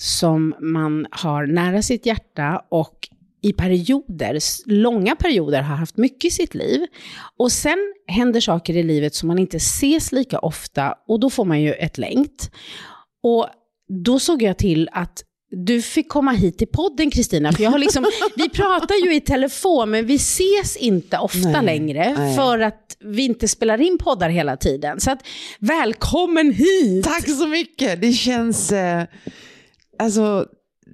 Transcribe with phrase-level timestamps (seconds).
[0.00, 3.08] som man har nära sitt hjärta och
[3.42, 6.86] i perioder, långa perioder, har haft mycket i sitt liv.
[7.36, 11.44] Och sen händer saker i livet som man inte ses lika ofta och då får
[11.44, 12.50] man ju ett längt.
[13.22, 13.46] Och
[14.04, 17.78] då såg jag till att du fick komma hit till podden Kristina, för jag har
[17.78, 22.36] liksom, vi pratar ju i telefon men vi ses inte ofta Nej, längre nej.
[22.36, 25.00] för att vi inte spelar in poddar hela tiden.
[25.00, 25.26] Så att,
[25.58, 27.04] välkommen hit!
[27.04, 28.00] Tack så mycket.
[28.00, 29.04] Det känns, eh,
[29.98, 30.46] alltså,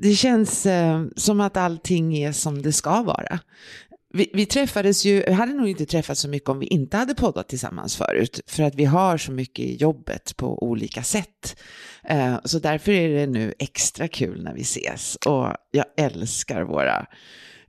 [0.03, 3.39] det känns eh, som att allting är som det ska vara.
[4.15, 7.15] Vi, vi träffades ju, vi hade nog inte träffats så mycket om vi inte hade
[7.15, 11.57] poddat tillsammans förut, för att vi har så mycket i jobbet på olika sätt.
[12.05, 17.07] Eh, så därför är det nu extra kul när vi ses och jag älskar våra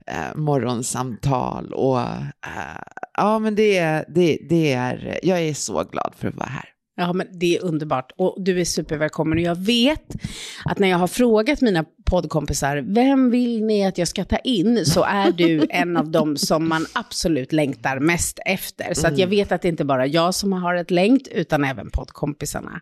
[0.06, 2.82] eh, morgonsamtal och eh,
[3.14, 6.75] ja men det, det, det är, jag är så glad för att vara här.
[6.98, 8.12] Ja, men det är underbart.
[8.16, 9.38] Och du är supervälkommen.
[9.38, 10.16] Och jag vet
[10.64, 14.84] att när jag har frågat mina poddkompisar, vem vill ni att jag ska ta in?
[14.86, 18.94] Så är du en av dem som man absolut längtar mest efter.
[18.94, 21.64] Så att jag vet att det inte bara är jag som har ett längt, utan
[21.64, 22.80] även poddkompisarna.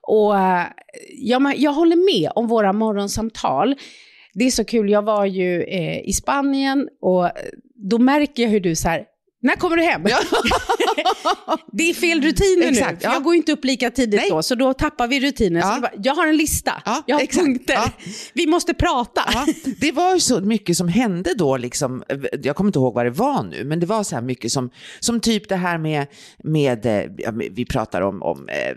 [0.00, 0.66] Och eh,
[1.18, 3.74] ja, jag håller med om våra morgonsamtal.
[4.34, 7.30] Det är så kul, jag var ju eh, i Spanien och
[7.74, 9.04] då märker jag hur du så här,
[9.46, 10.02] när kommer du hem?
[11.72, 12.98] det är fel rutiner Exakt, nu.
[13.02, 13.12] ja.
[13.12, 14.30] Jag går inte upp lika tidigt Nej.
[14.30, 15.62] då, så då tappar vi rutinen.
[15.62, 15.78] Ja.
[15.82, 17.74] bara, jag har en lista, Ja, jag har exakt, punkter.
[17.74, 17.90] ja.
[18.34, 19.22] Vi måste prata.
[19.32, 19.46] Ja,
[19.80, 22.04] det var ju så mycket som hände då, liksom,
[22.42, 24.70] jag kommer inte ihåg vad det var nu, men det var så här mycket som,
[25.00, 26.06] som typ det här med,
[26.38, 28.76] med eh, ja, vi pratar om, om eh,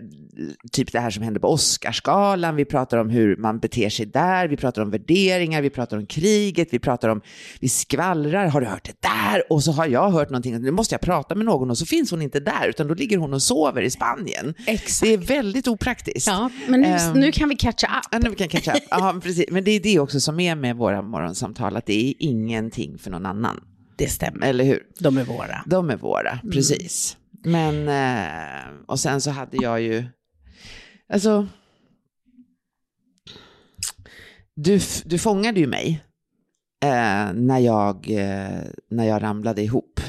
[0.71, 4.47] typ det här som hände på Oscarsgalan, vi pratar om hur man beter sig där,
[4.47, 7.21] vi pratar om värderingar, vi pratar om kriget, vi pratar om,
[7.59, 9.43] vi skvallrar, har du hört det där?
[9.53, 12.11] Och så har jag hört någonting, nu måste jag prata med någon och så finns
[12.11, 14.53] hon inte där, utan då ligger hon och sover i Spanien.
[14.67, 15.01] Exakt.
[15.01, 16.27] Det är väldigt opraktiskt.
[16.27, 18.03] Ja, men nu, Ehm, nu kan vi catcha up.
[18.11, 18.83] Ja, nu vi kan catcha up.
[18.89, 19.45] Ja, precis.
[19.51, 23.11] Men det är det också som är med våra morgonsamtal, att det är ingenting för
[23.11, 23.59] någon annan.
[23.95, 24.79] Det stämmer, Eller hur?
[24.99, 25.63] de är våra.
[25.65, 27.17] De är våra, precis.
[27.45, 30.03] Men, eh, och sen så hade jag ju,
[31.09, 31.47] alltså,
[34.53, 36.03] du, du fångade ju mig
[36.83, 39.99] eh, när, jag, eh, när jag ramlade ihop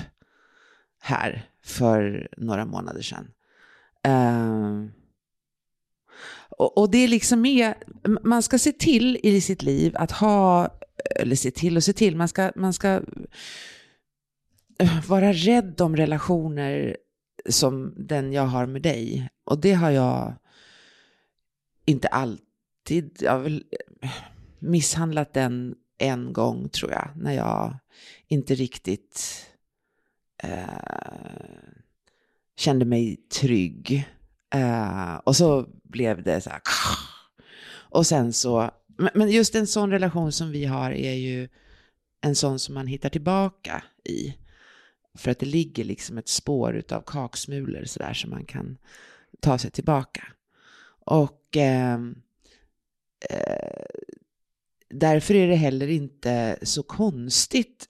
[1.00, 3.30] här för några månader sedan.
[4.02, 4.90] Eh,
[6.58, 7.74] och, och det är liksom med,
[8.22, 10.68] man ska se till i sitt liv att ha,
[11.16, 13.00] eller se till och se till, man ska, man ska
[14.78, 16.96] eh, vara rädd om relationer
[17.48, 19.28] som den jag har med dig.
[19.44, 20.34] Och det har jag
[21.90, 23.64] inte alltid, jag har väl
[24.58, 27.78] misshandlat den en gång tror jag, när jag
[28.28, 29.46] inte riktigt
[30.42, 30.64] eh,
[32.56, 34.08] kände mig trygg.
[34.54, 36.60] Eh, och så blev det så här,
[37.72, 41.48] och sen så, men- men just en sån relation som vi har är ju
[42.20, 44.36] en sån som man hittar tillbaka i.
[45.18, 48.78] För att det ligger liksom ett spår av kaksmulor sådär som man kan
[49.40, 50.26] ta sig tillbaka.
[51.10, 52.22] Och ehm,
[53.30, 53.84] eh,
[54.88, 57.88] därför är det heller inte så konstigt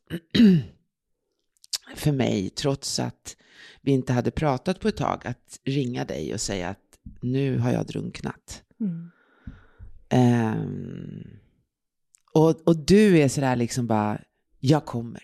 [1.97, 3.37] för mig, trots att
[3.81, 7.73] vi inte hade pratat på ett tag, att ringa dig och säga att nu har
[7.73, 8.63] jag drunknat.
[10.09, 11.23] Ehm,
[12.33, 14.21] och, och du är sådär liksom bara,
[14.59, 15.23] Jag kommer.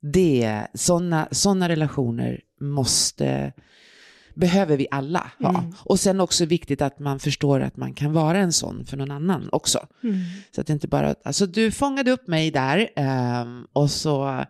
[0.00, 3.52] Det, sådana såna relationer måste,
[4.34, 5.48] behöver vi alla ha.
[5.58, 5.74] Mm.
[5.78, 9.10] Och sen också viktigt att man förstår att man kan vara en sån för någon
[9.10, 9.86] annan också.
[10.02, 10.16] Mm.
[10.54, 14.44] Så att det inte bara, alltså du fångade upp mig där ehm, och så,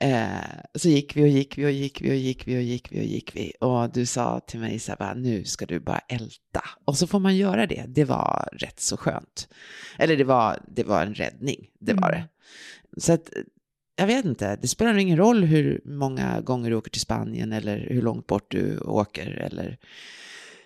[0.00, 0.26] eh,
[0.74, 3.00] så gick vi och gick vi och gick vi och gick vi och gick vi
[3.00, 3.52] och gick vi.
[3.60, 6.62] Och du sa till mig så här, bara, nu ska du bara älta.
[6.84, 7.84] Och så får man göra det.
[7.88, 9.48] Det var rätt så skönt.
[9.98, 12.20] Eller det var, det var en räddning, det var Mm.
[12.20, 12.28] det.
[13.00, 13.28] Så att,
[13.96, 17.52] jag vet inte, det spelar nog ingen roll hur många gånger du åker till Spanien
[17.52, 19.78] eller hur långt bort du åker eller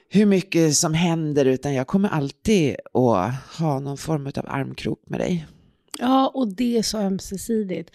[0.09, 5.21] hur mycket som händer, utan jag kommer alltid att ha någon form av armkrok med
[5.21, 5.47] dig.
[5.99, 7.91] Ja, och det är så ömsesidigt.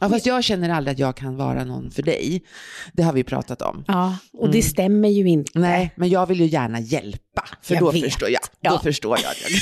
[0.00, 2.44] Ja, fast jag känner aldrig att jag kan vara någon för dig.
[2.92, 3.84] Det har vi pratat om.
[3.86, 5.58] Ja, och det stämmer ju inte.
[5.58, 8.04] Nej, men jag vill ju gärna hjälpa, för Jag då vet.
[8.04, 8.40] förstår jag.
[8.60, 8.70] Ja.
[8.70, 9.32] Då förstår jag.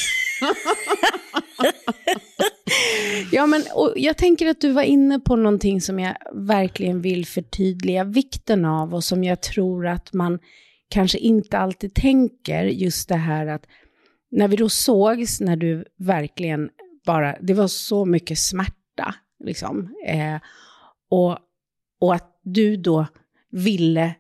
[2.73, 3.33] jag.
[3.33, 7.27] Ja, men och jag tänker att du var inne på någonting som jag verkligen vill
[7.27, 10.39] förtydliga vikten av och som jag tror att man
[10.89, 13.67] kanske inte alltid tänker, just det här att
[14.31, 16.71] när vi då sågs, när du verkligen
[17.07, 19.15] bara, det var så mycket smärta,
[19.45, 20.37] liksom, eh,
[21.11, 21.39] och,
[22.01, 23.07] och att du då
[23.51, 24.15] ville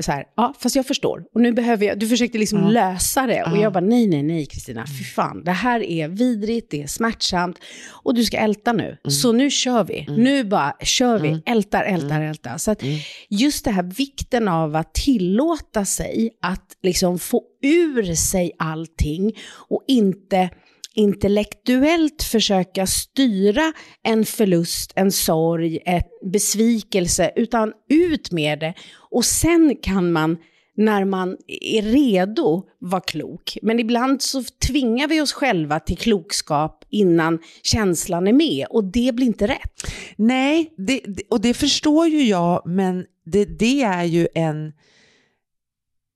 [0.00, 1.22] så här, ja, fast jag förstår.
[1.34, 2.68] Och nu behöver jag, du försökte liksom Ja.
[2.68, 3.42] lösa det.
[3.42, 3.62] Och Ja.
[3.62, 7.56] jag bara, nej, nej, nej, Kristina, fy fan, det här är vidrigt, det är smärtsamt.
[8.04, 8.96] Och du ska älta nu.
[9.08, 10.06] Så nu kör vi.
[10.08, 12.58] Nu bara kör vi, ältar, ältar, ältar.
[12.58, 12.82] Så att
[13.28, 19.32] just det här vikten av att tillåta sig att liksom få ur sig allting
[19.68, 20.50] och inte
[20.94, 26.02] intellektuellt försöka styra en förlust, en sorg, en
[26.32, 28.74] besvikelse, utan ut med det.
[29.10, 30.36] Och sen kan man,
[30.76, 33.58] när man är redo, vara klok.
[33.62, 39.14] Men ibland så tvingar vi oss själva till klokskap innan känslan är med, och det
[39.14, 39.92] blir inte rätt.
[40.16, 41.00] Nej, det,
[41.30, 44.72] och det förstår ju jag, men det, det är ju en...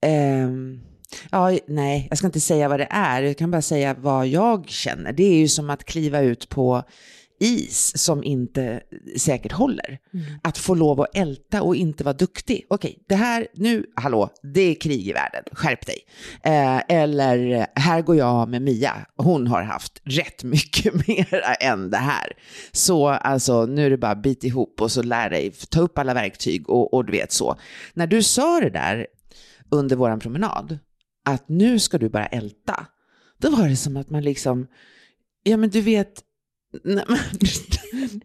[0.03, 0.81] ehm,
[1.31, 4.69] ja, nej, jag ska inte säga vad det är, jag kan bara säga vad jag
[4.69, 5.13] känner.
[5.13, 6.85] Det är ju som att kliva ut på
[7.41, 8.81] is som inte
[9.17, 9.99] säkert håller.
[10.43, 12.67] Att få lov att älta och inte vara duktig.
[12.71, 15.99] Okej, det här, nu, hallå, det är krig i världen, skärp dig.
[16.43, 21.97] Eh, eller, här går jag med Mia, hon har haft rätt mycket mer än det
[21.97, 22.33] här.
[22.73, 26.15] Så alltså, nu är det bara bit ihop och så lär dig, ta upp alla
[26.15, 27.57] verktyg och, och du vet så.
[27.95, 29.07] När du sa det där
[29.71, 30.79] under våran promenad,
[31.29, 32.87] att nu ska du bara älta,
[33.39, 34.67] då var det som att man liksom,
[35.43, 36.25] ja men du vet,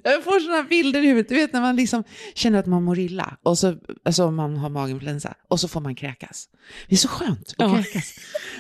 [0.03, 1.29] jag får sådana bilder i huvudet.
[1.29, 2.03] Du vet när man liksom
[2.35, 5.95] känner att man mår illa och så, alltså man har maginfluensa och så får man
[5.95, 6.49] kräkas.
[6.87, 7.75] Det är så skönt att Ja.
[7.83, 8.13] kräkas.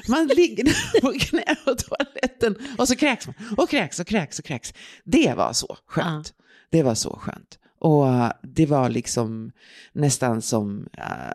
[0.07, 0.63] Man ligger
[1.01, 4.73] på knä på toaletten och så kräks man och kräks och kräks och kräks.
[5.03, 6.33] Det var så skönt.
[6.71, 7.59] Det var så skönt.
[7.79, 8.05] Och
[8.43, 9.51] det var liksom
[9.93, 11.33] nästan som eh,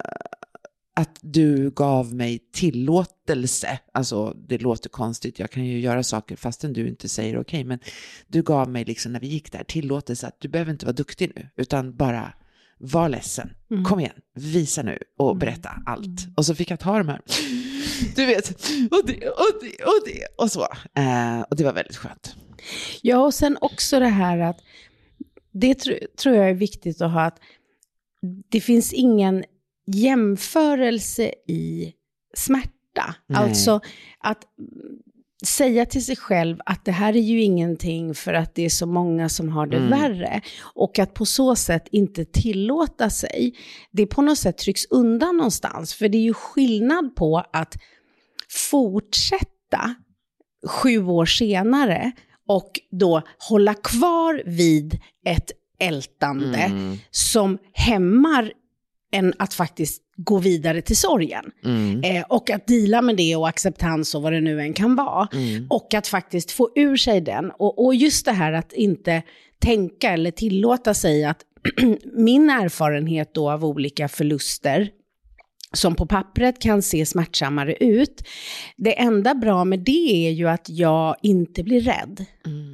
[0.98, 3.78] att du gav mig tillåtelse.
[3.92, 7.78] Alltså det låter konstigt, jag kan ju göra saker fastän du inte säger okej, men
[8.26, 11.32] du gav mig liksom när vi gick där tillåtelse att du behöver inte vara duktig
[11.36, 12.32] nu, utan bara
[12.78, 13.50] var ledsen.
[13.86, 16.26] Kom igen, visa nu och berätta allt.
[16.36, 17.20] Och så fick jag ta de här,
[18.16, 18.48] du vet,
[18.90, 20.66] och det och det och det och så.
[20.94, 22.36] Eh, och det var väldigt skönt.
[23.02, 24.56] Ja, och sen också det här att
[25.52, 27.38] det tr- tror jag är viktigt att ha att
[28.50, 29.44] det finns ingen
[29.94, 31.92] jämförelse i
[32.36, 33.14] smärta.
[33.26, 33.38] Nej.
[33.42, 33.80] Alltså
[34.18, 34.38] att
[35.44, 38.86] säga till sig själv att det här är ju ingenting för att det är så
[38.86, 39.90] många som har det Mm.
[39.90, 40.40] värre.
[40.74, 43.54] Och att på så sätt inte tillåta sig,
[43.90, 45.94] det på något sätt trycks undan någonstans.
[45.94, 47.76] För det är ju skillnad på att
[48.70, 49.94] fortsätta
[50.66, 52.12] sju år senare
[52.48, 56.98] och då hålla kvar vid ett ältande Mm.
[57.10, 58.52] som hämmar
[59.10, 61.44] en att faktiskt gå vidare till sorgen.
[61.64, 62.00] Mm.
[62.04, 65.28] Eh, och att dela med det och acceptans och vad det nu än kan vara.
[65.32, 65.66] Mm.
[65.70, 67.50] Och att faktiskt få ur sig den.
[67.50, 69.22] Och, och just det här att inte
[69.58, 71.38] tänka eller tillåta sig att
[72.14, 74.90] min erfarenhet då av olika förluster
[75.72, 78.22] som på pappret kan se smärtsammare ut.
[78.76, 82.24] Det enda bra med det är ju att jag inte blir rädd.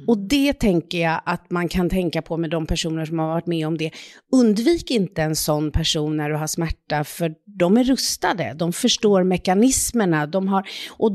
[0.07, 3.47] Och det tänker jag att man kan tänka på med de personer som har varit
[3.47, 3.91] med om det.
[4.31, 9.23] Undvik inte en sån person när du har smärta, för de är rustade, de förstår
[9.23, 11.11] mekanismerna, de har, och,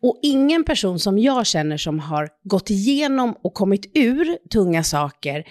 [0.00, 5.44] och ingen person som jag känner som har gått igenom och kommit ur tunga saker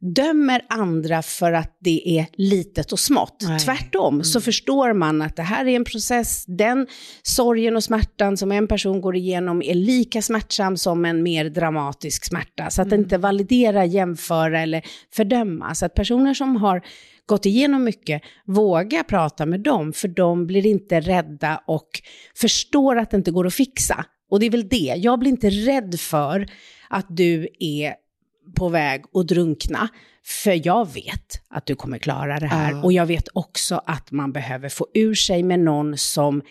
[0.00, 3.44] dömer andra för att det är litet och smått.
[3.48, 3.58] Nej.
[3.58, 6.86] Tvärtom så förstår man att det här är en process, den
[7.22, 12.24] sorgen och smärtan som en person går igenom är lika smärtsam som en mer dramatisk
[12.24, 12.70] smärta.
[12.70, 15.74] Så att inte validera, jämföra eller fördöma.
[15.74, 16.82] Så att personer som har
[17.26, 21.88] gått igenom mycket, våga prata med dem, för de blir inte rädda och
[22.36, 24.04] förstår att det inte går att fixa.
[24.30, 26.46] Och det är väl det, jag blir inte rädd för
[26.88, 27.94] att du är
[28.54, 29.88] på väg att drunkna.
[30.24, 32.72] För jag vet att du kommer klara det här.
[32.72, 32.82] Ja.
[32.82, 36.42] Och jag vet också att man behöver få ur sig med någon som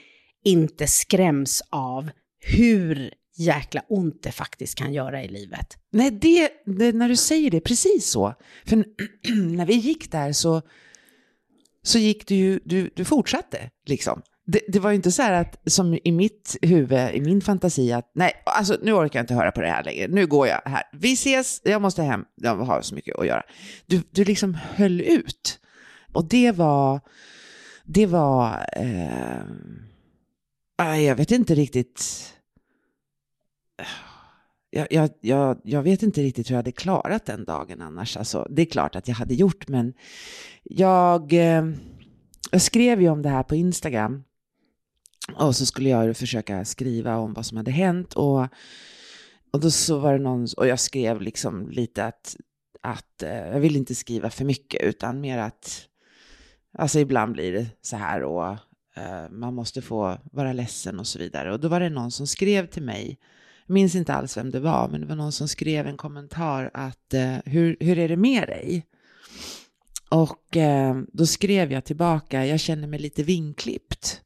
[0.44, 5.78] inte skräms av hur jäkla ont det faktiskt kan göra i livet.
[5.92, 8.34] Nej, det, det, när du säger det, precis så.
[8.66, 8.76] För
[9.56, 10.62] när vi gick där så,
[11.84, 14.22] så gick du ju, du, du fortsatte liksom.
[14.52, 17.92] Det, det var ju inte så här att, som i mitt huvud, i min fantasi,
[17.92, 20.62] att nej, alltså nu orkar jag inte höra på det här längre, nu går jag
[20.66, 20.84] här.
[20.94, 23.44] Vi ses, jag måste hem, jag har så mycket att göra.
[23.86, 25.60] Du, du liksom höll ut.
[26.14, 27.00] Och det var,
[27.84, 29.42] det var, eh,
[30.78, 32.04] ah, jag vet inte riktigt,
[34.70, 38.18] jag, jag, jag, jag vet inte riktigt hur jag hade klarat den dagen annars.
[38.18, 39.94] Alltså, det är klart att jag hade gjort, men
[40.64, 41.66] jag, eh,
[42.52, 44.24] jag skrev ju om det här på Instagram.
[45.36, 48.14] Och så skulle jag försöka skriva om vad som hade hänt.
[48.14, 48.48] Och,
[49.52, 52.36] och då så var det någon, och jag skrev liksom lite att,
[52.82, 55.88] att eh, jag vill inte skriva för mycket, utan mer att,
[56.78, 58.48] alltså ibland blir det så här och
[58.96, 61.54] eh, man måste få vara ledsen och så vidare.
[61.54, 63.20] Och då var det någon som skrev till mig,
[63.66, 66.72] jag minns inte alls vem det var, men det var någon som skrev en kommentar
[66.74, 68.86] att eh, hur, hur är det med dig?
[70.10, 74.22] Och eh, då skrev jag tillbaka, jag känner mig lite vinklippt.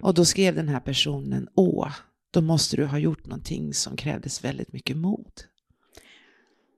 [0.00, 1.92] Och då skrev den här personen, åh,
[2.30, 5.32] då måste du ha gjort någonting som krävdes väldigt mycket mod.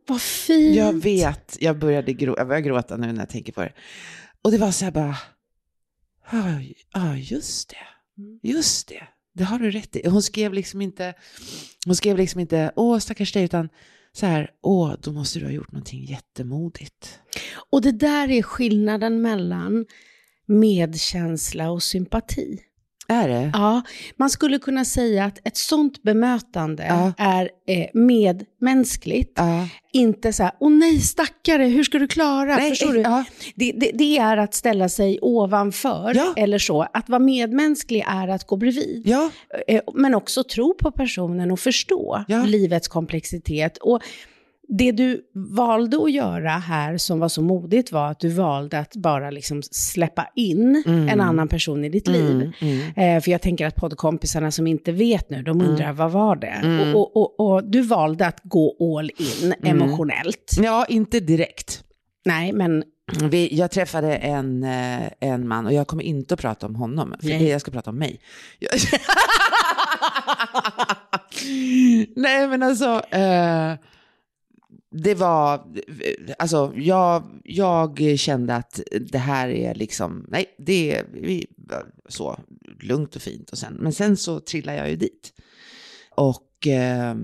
[0.09, 0.77] Vad fint!
[0.77, 3.73] Jag vet, jag började grå, jag börjar gråta nu när jag tänker på det.
[4.43, 5.17] Och det var så här bara,
[6.93, 10.09] ja just det, just det, det har du rätt i.
[10.09, 11.15] Hon skrev liksom inte,
[11.87, 13.69] hon skrev liksom inte, åh stackars dig, utan
[14.13, 17.19] så här, åh, då måste du ha gjort någonting jättemodigt.
[17.71, 19.87] Och det där är skillnaden mellan
[20.47, 22.61] medkänsla och sympati.
[23.09, 23.51] Är det?
[23.55, 23.83] Ja,
[24.17, 27.13] man skulle kunna säga att ett sånt bemötande Ja.
[27.19, 29.33] är eh, medmänskligt.
[29.37, 29.69] Ja.
[29.93, 32.57] Inte så här, åh nej stackare, hur ska du klara?
[32.57, 33.01] Nej, Förstår du?
[33.01, 33.25] ja.
[33.55, 36.83] Det, det, det är att ställa sig ovanför, eller så.
[36.93, 39.15] Att vara medmänsklig är att gå bredvid.
[39.69, 43.77] Eh, Men också tro på personen och förstå livets komplexitet.
[43.79, 44.01] Och
[44.79, 48.97] det du valde att göra här som var så modigt var att du valde att
[48.97, 52.53] bara liksom släppa in en annan person i ditt liv.
[52.97, 56.83] Eh, för jag tänker att poddkompisarna som inte vet nu, de undrar vad var det?
[56.95, 60.57] Och, och, och, och du valde att gå all in emotionellt.
[60.63, 61.85] ja inte direkt.
[62.25, 62.85] Nej, men
[63.31, 67.15] Vi, jag träffade en, eh, en man och jag kommer inte att prata om honom,
[67.21, 67.49] för Nej.
[67.49, 68.21] jag ska prata om mig.
[72.17, 73.73] Nej men alltså, eh,
[74.93, 75.75] det var,
[76.39, 81.47] alltså jag, jag kände att det här är liksom, nej det är vi,
[82.09, 82.39] så
[82.81, 85.33] lugnt och fint och sen, men sen så trillade jag ju dit.
[86.11, 87.17] Och eh,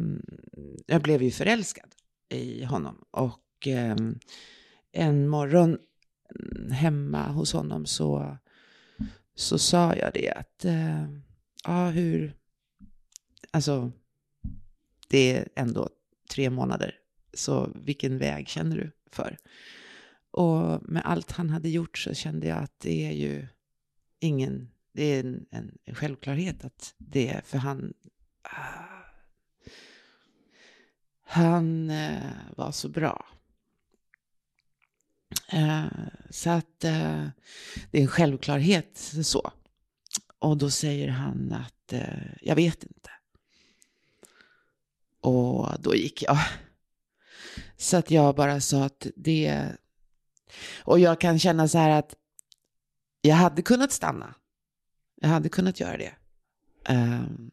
[0.86, 1.90] jag blev ju förälskad
[2.28, 3.96] i honom och eh,
[4.92, 5.78] en morgon
[6.72, 8.36] hemma hos honom så,
[9.34, 11.08] så sa jag det att, eh,
[11.64, 12.34] ja hur,
[13.50, 13.92] alltså
[15.08, 15.88] det är ändå
[16.30, 16.94] tre månader,
[17.34, 19.38] så vilken väg känner du för?
[20.30, 23.46] Och med allt han hade gjort så kände jag att det är ju
[24.18, 25.20] ingen, det är
[25.50, 27.94] en, en självklarhet att det är, för han,
[28.42, 28.88] ah,
[31.22, 33.26] han eh, var så bra.
[35.52, 35.86] Eh,
[36.30, 37.26] så att eh,
[37.90, 39.52] det är en självklarhet så.
[40.38, 43.10] Och då säger han att eh, jag vet inte.
[45.20, 46.38] Och då gick jag.
[47.78, 49.64] Så att jag bara sa att det...
[50.84, 52.14] Och jag kan känna så här att
[53.20, 54.34] jag hade kunnat stanna.
[55.20, 56.12] Jag hade kunnat göra det.
[56.84, 57.50] Ehm,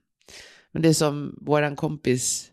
[0.71, 2.51] men det är som våran kompis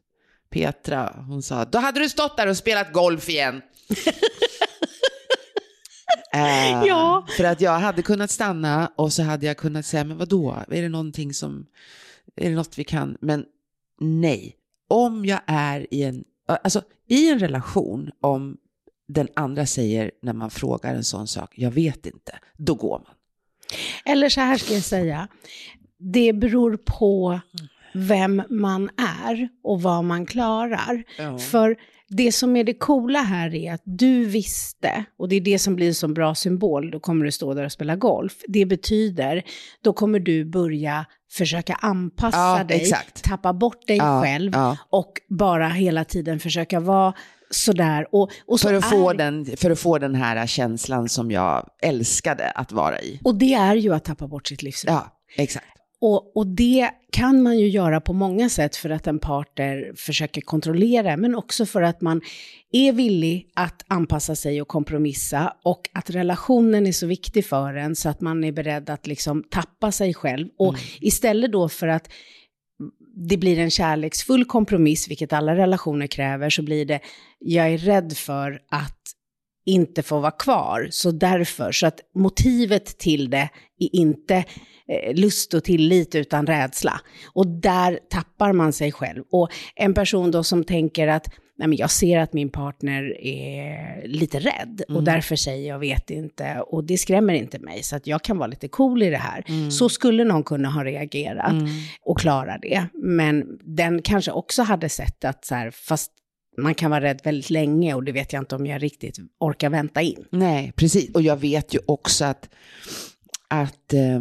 [0.50, 3.62] Petra, hon sa, då hade du stått där och spelat golf igen.
[6.34, 7.26] Eh, Ja.
[7.36, 10.64] För att jag hade kunnat stanna och så hade jag kunnat säga, men vad då?
[10.68, 11.66] Är det någonting som,
[12.36, 13.16] är det något vi kan?
[13.20, 13.44] Men
[14.00, 14.56] nej,
[14.88, 18.56] om jag är i en, alltså i en relation, om
[19.08, 23.14] den andra säger när man frågar en sån sak, jag vet inte, då går man.
[24.04, 25.28] Eller så här ska jag säga,
[25.98, 27.40] det beror på
[27.94, 28.90] vem man
[29.26, 31.02] är och vad man klarar.
[31.18, 31.38] Ja.
[31.38, 31.76] För
[32.08, 35.76] det som är det coola här är att du visste, och det är det som
[35.76, 38.32] blir så bra symbol, då kommer du stå där och spela golf.
[38.48, 39.42] Det betyder,
[39.84, 43.24] då kommer du börja försöka anpassa Ja, dig, exakt.
[43.24, 44.52] tappa bort dig Ja, själv
[44.90, 47.14] och bara hela tiden försöka vara
[47.50, 48.06] sådär.
[48.12, 51.30] Och, och så För att, få är, den, för att få den här känslan som
[51.30, 53.20] jag älskade att vara i.
[53.24, 54.94] Och det är ju att tappa bort sitt livsrum.
[54.94, 55.66] Ja, exakt.
[56.02, 60.40] Och, och det kan man ju göra på många sätt för att en partner försöker
[60.40, 62.20] kontrollera, men också för att man
[62.72, 67.96] är villig att anpassa sig och kompromissa och att relationen är så viktig för en
[67.96, 70.48] så att man är beredd att liksom tappa sig själv.
[70.58, 72.08] Och istället då för att
[73.16, 77.00] det blir en kärleksfull kompromiss, vilket alla relationer kräver, så blir det,
[77.38, 79.01] jag är rädd för att
[79.66, 84.44] inte få vara kvar, så därför, så att motivet till det är inte
[84.88, 87.00] eh, lust och tillit utan rädsla.
[87.34, 89.24] Och där tappar man sig själv.
[89.30, 91.26] Och en person då som tänker att
[91.58, 96.10] Nej, men jag ser att min partner är lite rädd och därför säger jag vet
[96.10, 99.16] inte och det skrämmer inte mig så att jag kan vara lite cool i det
[99.16, 99.70] här.
[99.70, 101.54] Så skulle någon kunna ha reagerat
[102.04, 102.86] och klara det.
[102.94, 106.12] Men den kanske också hade sett att så här, fast
[106.56, 109.70] man kan vara rädd väldigt länge och det vet jag inte om jag riktigt orkar
[109.70, 110.24] vänta in.
[110.30, 111.14] Nej, precis.
[111.14, 112.48] Och jag vet ju också att,
[113.48, 114.20] att eh,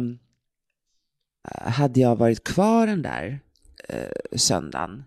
[1.48, 3.40] hade jag varit kvar den där
[3.88, 5.04] eh, söndagen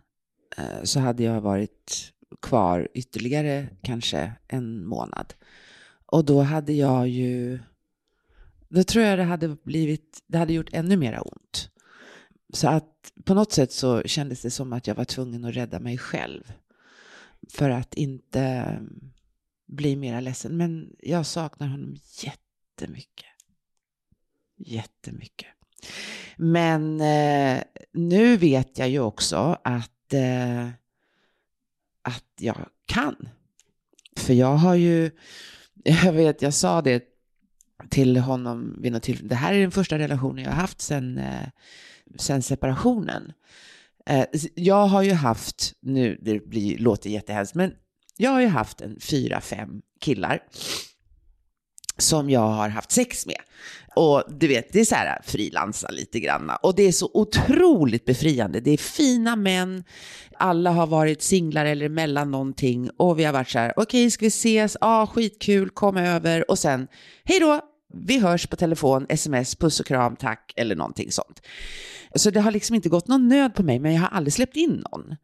[0.57, 5.33] eh, så hade jag varit kvar ytterligare kanske en månad.
[6.05, 7.59] Och då hade jag ju,
[8.69, 11.69] då tror jag det hade blivit, det hade gjort ännu mera ont.
[12.53, 12.91] Så att
[13.25, 16.53] på något sätt så kändes det som att jag var tvungen att rädda mig själv.
[17.49, 18.79] För att inte
[19.65, 20.57] bli mera ledsen.
[20.57, 23.25] Men jag saknar honom jättemycket.
[24.57, 25.47] Jättemycket.
[26.37, 30.67] Men eh, nu vet jag ju också att, eh,
[32.01, 33.29] att jag kan.
[34.17, 35.11] För jag har ju,
[35.83, 37.03] jag vet, jag sa det
[37.89, 39.29] till honom vid något tillfälle.
[39.29, 41.49] Det här är den första relationen jag har haft sen, eh,
[42.17, 43.33] sen separationen.
[44.09, 47.71] Eh, jag har ju haft, nu det blir, låter jättehemskt, men
[48.17, 50.39] jag har ju haft en fyra, fem killar
[51.97, 53.39] som jag har haft sex med.
[53.95, 56.55] Och du vet, det är så här äh, frilansa lite granna.
[56.55, 58.59] Och det är så otroligt befriande.
[58.59, 59.83] Det är fina män,
[60.37, 62.89] alla har varit singlar eller mellan någonting.
[62.97, 64.77] Och vi har varit så här, okej, ska vi ses?
[64.81, 66.51] Ja, ah, skitkul, kom över.
[66.51, 66.87] Och sen,
[67.23, 67.61] hej då,
[67.93, 71.41] vi hörs på telefon, sms, puss och kram, tack, eller någonting sånt.
[72.15, 74.55] Så det har liksom inte gått någon nöd på mig, men jag har aldrig släppt
[74.55, 75.15] in någon.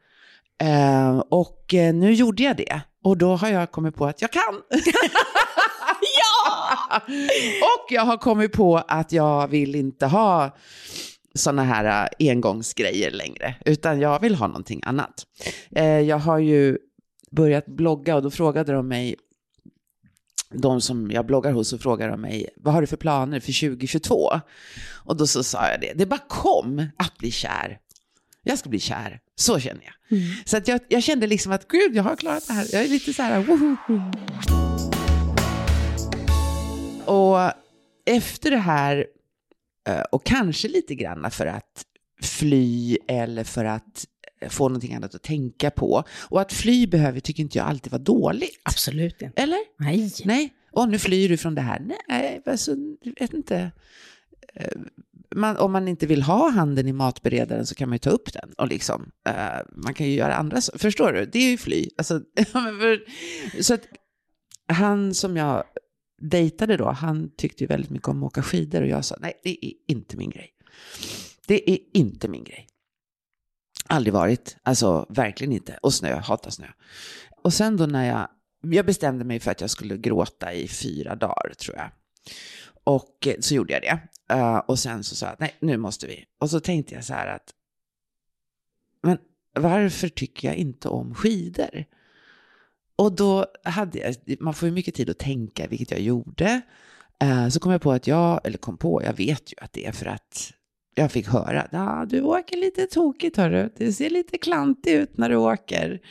[0.62, 2.82] Eh, och eh, nu gjorde jag det.
[3.04, 4.62] Och då har jag kommit på att jag kan.
[6.18, 7.02] ja!
[7.62, 10.58] och jag har kommit på att jag vill inte ha
[11.36, 15.26] sådana här eh, engångsgrejer längre, utan jag vill ha någonting annat.
[16.06, 16.78] Jag har ju
[17.32, 19.16] börjat blogga och då frågade de mig,
[20.54, 23.70] de som jag bloggar hos, så frågade de mig, vad har du för planer för
[23.70, 24.30] 2022?
[25.06, 27.78] Och då så sa jag det, det bara kom att bli kär.
[28.44, 30.20] Jag ska bli kär, så känner jag.
[30.46, 32.68] Så att jag, jag kände liksom att gud, jag har klarat det här.
[32.72, 33.76] Jag är lite så här, woho.
[37.06, 37.52] Och
[38.06, 39.06] efter det här,
[39.88, 41.86] eh, och kanske lite grann för att
[42.22, 44.06] fly eller för att
[44.50, 46.04] få någonting annat att tänka på.
[46.30, 48.62] Och att fly behöver, tycker inte jag alltid vara dåligt.
[48.64, 49.42] Absolut inte.
[49.42, 49.60] Eller?
[49.80, 50.12] Nej.
[50.26, 50.54] Nej.
[50.72, 51.88] Och nu flyr du från det här.
[52.10, 53.72] Nej, alltså, jag vet inte.
[54.54, 54.68] Eh,
[55.36, 58.34] Man, om man inte vill ha handen i matberedaren så kan man ju ta upp
[58.34, 58.54] den.
[58.58, 60.80] Och liksom, eh, man kan ju göra andra saker.
[60.80, 61.26] Förstår du?
[61.26, 61.90] Det är ju fly.
[61.98, 62.22] Alltså,
[63.62, 63.88] så att
[64.68, 65.64] han som jag
[66.22, 69.34] dejtade då, han tyckte ju väldigt mycket om att åka skidor och jag sa nej,
[69.44, 70.50] det är inte min grej.
[71.48, 72.68] Det är inte min grej.
[73.88, 75.80] Aldrig varit, alltså verkligen inte.
[75.82, 76.68] Och snö, hatar snö.
[77.44, 78.28] Och sen då när jag,
[78.74, 81.90] jag bestämde mig för att jag skulle gråta i fyra dagar tror jag.
[82.84, 84.00] Och eh, så gjorde jag det.
[84.36, 86.26] Eh, och sen så sa jag, nej nu måste vi.
[86.40, 87.54] Och så tänkte jag så här att,
[89.04, 89.18] men
[89.60, 91.86] varför tycker jag inte om skidor?
[92.96, 96.62] Och då hade jag, man får ju mycket tid att tänka, vilket jag gjorde.
[97.20, 99.86] Eh, så kom jag på att jag, eller kom på, jag vet ju att det
[99.86, 100.54] är för att
[100.96, 105.18] jag fick höra, ja ah, du åker lite tokigt hörru, det ser lite klantigt ut
[105.18, 106.02] när du åker.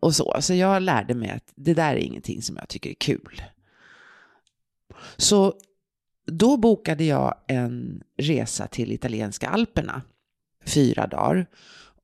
[0.00, 2.94] Och så, så jag lärde mig att det där är ingenting som jag tycker är
[2.94, 3.42] kul.
[5.16, 5.54] Så
[6.26, 10.02] då bokade jag en resa till italienska alperna,
[10.66, 11.46] fyra dagar.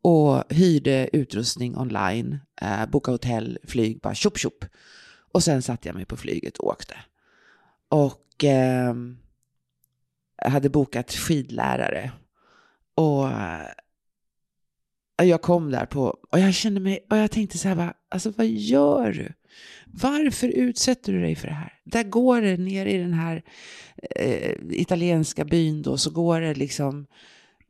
[0.02, 4.64] Och hyrde utrustning online, eh, bokade hotell, flyg, bara tjopp tjopp.
[5.32, 6.94] Och sen satte jag mig på flyget och åkte.
[7.88, 8.94] Och eh,
[10.44, 12.12] hade bokat skidlärare.
[12.94, 13.66] Och eh,
[15.22, 18.32] jag kom där på, och jag kände mig, och jag tänkte så här, va, alltså
[18.36, 19.32] vad gör du?
[19.86, 21.72] Varför utsätter du dig för det här?
[21.84, 23.42] Där går det ner i den här
[24.16, 27.06] eh, italienska byn då, så går det liksom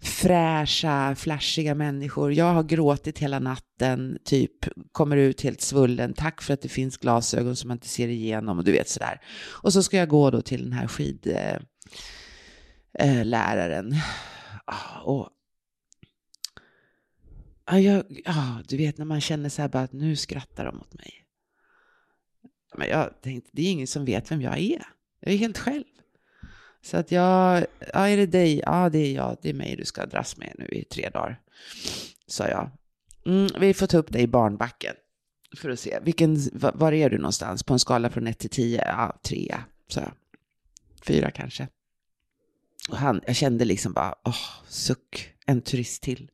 [0.02, 2.32] fräscha, flashiga människor.
[2.32, 4.52] Jag har gråtit hela natten, typ
[4.92, 6.12] kommer ut helt svullen.
[6.12, 9.20] Tack för att det finns glasögon som man inte ser igenom och du vet sådär.
[9.62, 11.26] Och så ska jag gå då till den här skid...
[11.34, 11.60] Eh,
[12.98, 13.22] eh,
[14.64, 15.28] ah, och
[17.66, 20.80] ja, jag, ja, du vet när man känner så här bara att nu skrattar de
[20.80, 21.24] åt mig.
[22.76, 24.86] Men jag tänkte, det är ingen som vet vem jag är.
[25.20, 25.84] Jag är helt själv.
[26.82, 28.62] Så att jag, ja är det dig?
[28.66, 31.40] Ja det är jag, det är mig du ska dras med nu i tre dagar.
[32.26, 32.70] Sa jag.
[33.26, 34.94] Mm, vi får ta upp dig i barnbacken.
[35.56, 37.62] För att se, vilken, var är du någonstans?
[37.62, 38.84] På en skala från 1 till 10?
[38.86, 39.56] Ja, 3.
[39.88, 40.12] sa jag.
[41.06, 41.68] 4 kanske.
[42.88, 44.34] Och han, jag kände liksom bara, åh,
[44.68, 46.30] suck, en turist till.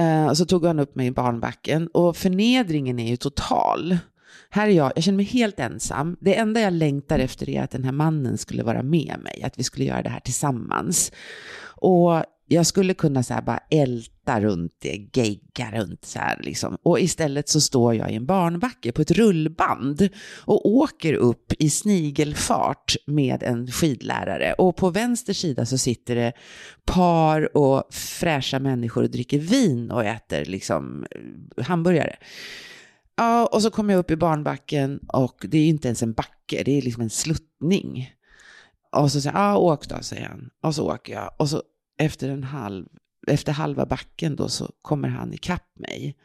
[0.00, 3.98] Uh, och så tog han upp mig i barnbacken och förnedringen är ju total.
[4.50, 6.16] Här är jag, jag känner mig helt ensam.
[6.20, 9.58] Det enda jag längtar efter är att den här mannen skulle vara med mig, att
[9.58, 11.12] vi skulle göra det här tillsammans.
[11.64, 16.76] Och jag skulle kunna så här bara älta runt det, gegga runt så här liksom.
[16.82, 20.08] Och istället så står jag i en barnbacke på ett rullband
[20.44, 24.52] och åker upp i snigelfart med en skidlärare.
[24.52, 26.32] Och på vänster sida så sitter det
[26.84, 32.16] par och fräscha människor och dricker vin och äter liksom eh, hamburgare.
[33.16, 36.62] Ja, och så kommer jag upp i barnbacken och det är inte ens en backe,
[36.64, 38.12] det är liksom en sluttning.
[38.92, 40.50] Och så säger jag, ja åk då, säger han.
[40.62, 41.30] Och så åker jag.
[41.38, 41.62] Och så
[41.98, 42.86] efter en halv,
[43.26, 46.16] efter halva backen då så kommer han ikapp mig.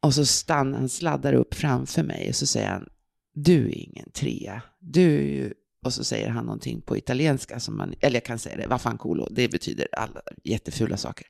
[0.00, 2.88] Och så stannar han, sladdar upp framför mig och så säger han,
[3.34, 4.62] du är ingen trea.
[4.78, 8.38] Du är ju, och så säger han någonting på italienska som man, eller jag kan
[8.38, 11.26] säga det, vad fan colo, det betyder alla jättefula saker.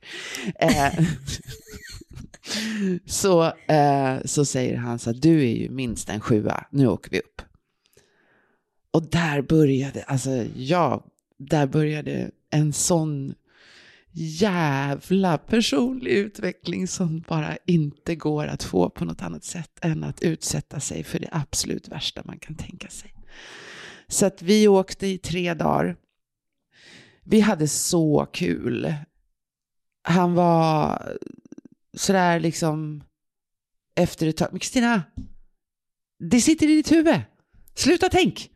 [0.55, 0.93] Eh,
[3.05, 7.11] så, eh, så säger han så att du är ju minst en sjua, nu åker
[7.11, 7.41] vi upp.
[8.91, 11.05] Och där började, alltså ja,
[11.37, 13.33] där började en sån
[14.15, 20.21] jävla personlig utveckling som bara inte går att få på något annat sätt än att
[20.21, 23.13] utsätta sig för det absolut värsta man kan tänka sig.
[24.07, 25.95] Så att vi åkte i tre dagar.
[27.23, 28.93] Vi hade så kul.
[30.03, 31.01] Han var
[31.93, 33.03] sådär liksom
[33.95, 35.03] efter ett tag, men Kristina,
[36.19, 37.21] det sitter i ditt huvud.
[37.75, 38.52] Sluta tänk!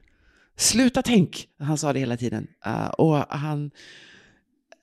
[0.57, 1.47] Sluta tänk!
[1.59, 2.47] Han sa det hela tiden.
[2.67, 3.71] Uh, och han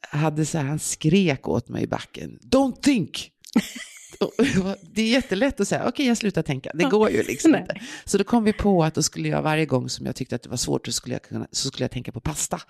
[0.00, 2.38] hade så här, han skrek åt mig i backen.
[2.42, 3.30] Don't think!
[4.94, 7.80] det är jättelätt att säga, okej okay, jag slutar tänka, det går ju liksom inte.
[8.04, 10.42] Så då kom vi på att då skulle jag varje gång som jag tyckte att
[10.42, 12.60] det var svårt så skulle jag, kunna, så skulle jag tänka på pasta.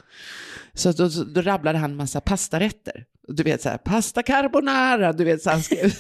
[0.75, 3.05] Så då, då, rabblade han en massa pastarätter.
[3.29, 5.93] Du vet så här, pasta carbonara, du vet så här, han skrev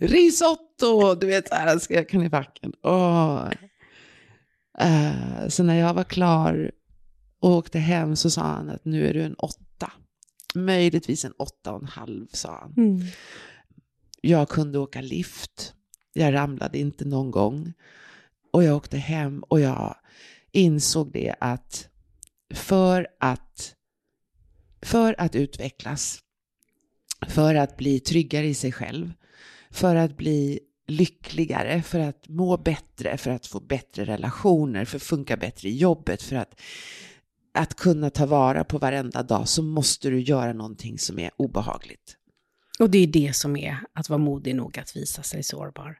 [0.00, 2.72] risotto, du vet så här, han skrev kan i backen.
[2.82, 3.48] Oh.
[4.80, 6.70] Uh, så när jag var klar
[7.40, 9.92] och åkte hem så sa han att nu är du en åtta.
[10.54, 12.74] Möjligtvis en åtta och en halv, sa han.
[12.76, 13.06] Mm.
[14.20, 15.74] Jag kunde åka lift.
[16.12, 17.72] Jag ramlade inte någon gång.
[18.52, 19.96] Och jag åkte hem och jag
[20.52, 21.88] insåg det att
[22.54, 23.74] för att,
[24.82, 26.20] för att utvecklas,
[27.28, 29.12] för att bli tryggare i sig själv,
[29.70, 30.60] för att bli
[30.92, 35.76] lyckligare, för att må bättre, för att få bättre relationer, för att funka bättre i
[35.76, 36.60] jobbet, för att,
[37.54, 42.16] att kunna ta vara på varenda dag så måste du göra någonting som är obehagligt.
[42.78, 45.98] Och det är det som är att vara modig nog att visa sig sårbar.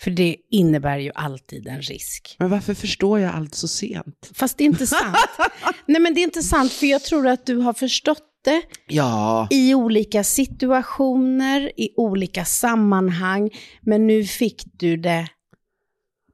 [0.00, 2.36] För det innebär ju alltid en risk.
[2.38, 4.30] Men varför förstår jag allt så sent?
[4.34, 5.16] Fast det är inte sant.
[5.86, 9.48] Nej men det är inte sant, för jag tror att du har förstått det ja.
[9.50, 13.50] i olika situationer, i olika sammanhang.
[13.80, 15.28] Men nu fick du det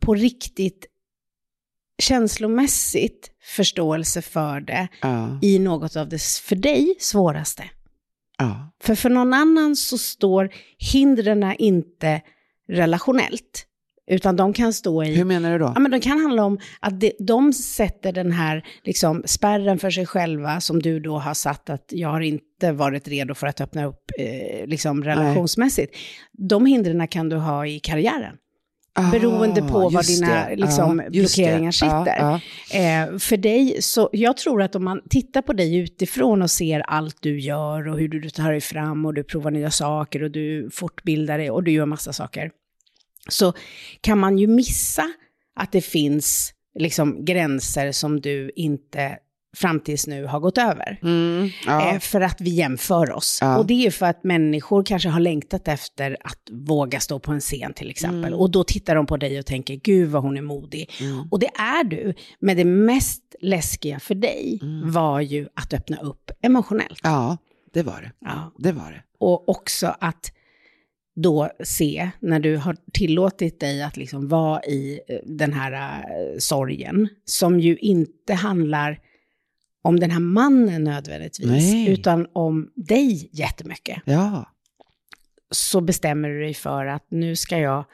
[0.01, 0.87] på riktigt
[2.03, 5.39] känslomässigt förståelse för det ja.
[5.43, 7.65] i något av det för dig svåraste.
[8.39, 8.73] Ja.
[8.83, 12.23] För för någon annan så står hindren inte
[12.69, 13.67] relationellt.
[14.13, 15.15] Utan de kan stå i...
[15.15, 15.73] Hur menar du då?
[15.75, 19.91] Ja, men de kan handla om att de, de sätter den här liksom, spärren för
[19.91, 23.61] sig själva, som du då har satt att jag har inte varit redo för att
[23.61, 25.93] öppna upp eh, liksom, relationsmässigt.
[25.93, 26.49] Nej.
[26.49, 28.37] De hindren kan du ha i karriären.
[28.95, 32.23] Ah, beroende på var dina liksom, ah, blockeringar sitter.
[32.23, 32.41] Ah,
[32.77, 36.81] eh, för dig, så jag tror att om man tittar på dig utifrån och ser
[36.81, 40.31] allt du gör och hur du tar dig fram och du provar nya saker och
[40.31, 42.51] du fortbildar dig och du gör massa saker,
[43.29, 43.53] så
[44.01, 45.13] kan man ju missa
[45.57, 49.19] att det finns liksom gränser som du inte
[49.57, 50.99] fram tills nu har gått över.
[51.03, 51.95] Mm, ja.
[51.95, 53.39] Eh, för att vi jämför oss.
[53.41, 53.59] Ja.
[53.59, 57.33] Och det är ju för att människor kanske har längtat efter att våga stå på
[57.33, 58.35] en scen till exempel.
[58.35, 60.91] Och då tittar de på dig och tänker, gud vad hon är modig.
[61.31, 62.15] Och det är du.
[62.41, 67.01] Men det mest läskiga för dig var ju att öppna upp emotionellt.
[67.03, 67.37] ja,
[67.73, 68.13] det var det.
[68.21, 68.53] Ja.
[68.59, 69.03] Det var det.
[69.19, 70.33] Och också att
[71.15, 75.73] då se, när du har tillåtit dig att liksom vara i eh, den här
[76.03, 79.01] eh, sorgen, som ju inte handlar
[79.83, 81.91] om den här mannen nödvändigtvis, Nej.
[81.91, 84.47] utan om dig jättemycket, Ja.
[85.51, 87.85] så bestämmer du dig för att nu ska jag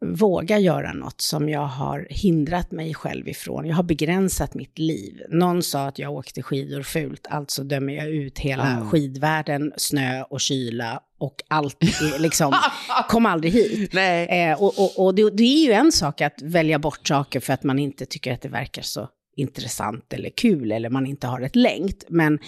[0.00, 3.66] våga göra något som jag har hindrat mig själv ifrån.
[3.66, 5.22] Jag har begränsat mitt liv.
[5.30, 8.86] Någon sa att jag åkte skidor fult, alltså dömer jag ut hela Ja.
[8.90, 11.76] skidvärlden, snö och kyla och allt
[12.18, 12.54] liksom,
[13.08, 13.94] kom aldrig hit.
[13.94, 17.52] Eh, och och, och det, det är ju en sak att välja bort saker för
[17.52, 21.40] att man inte tycker att det verkar så intressant eller kul eller man inte har
[21.40, 22.04] ett längt.
[22.08, 22.38] Men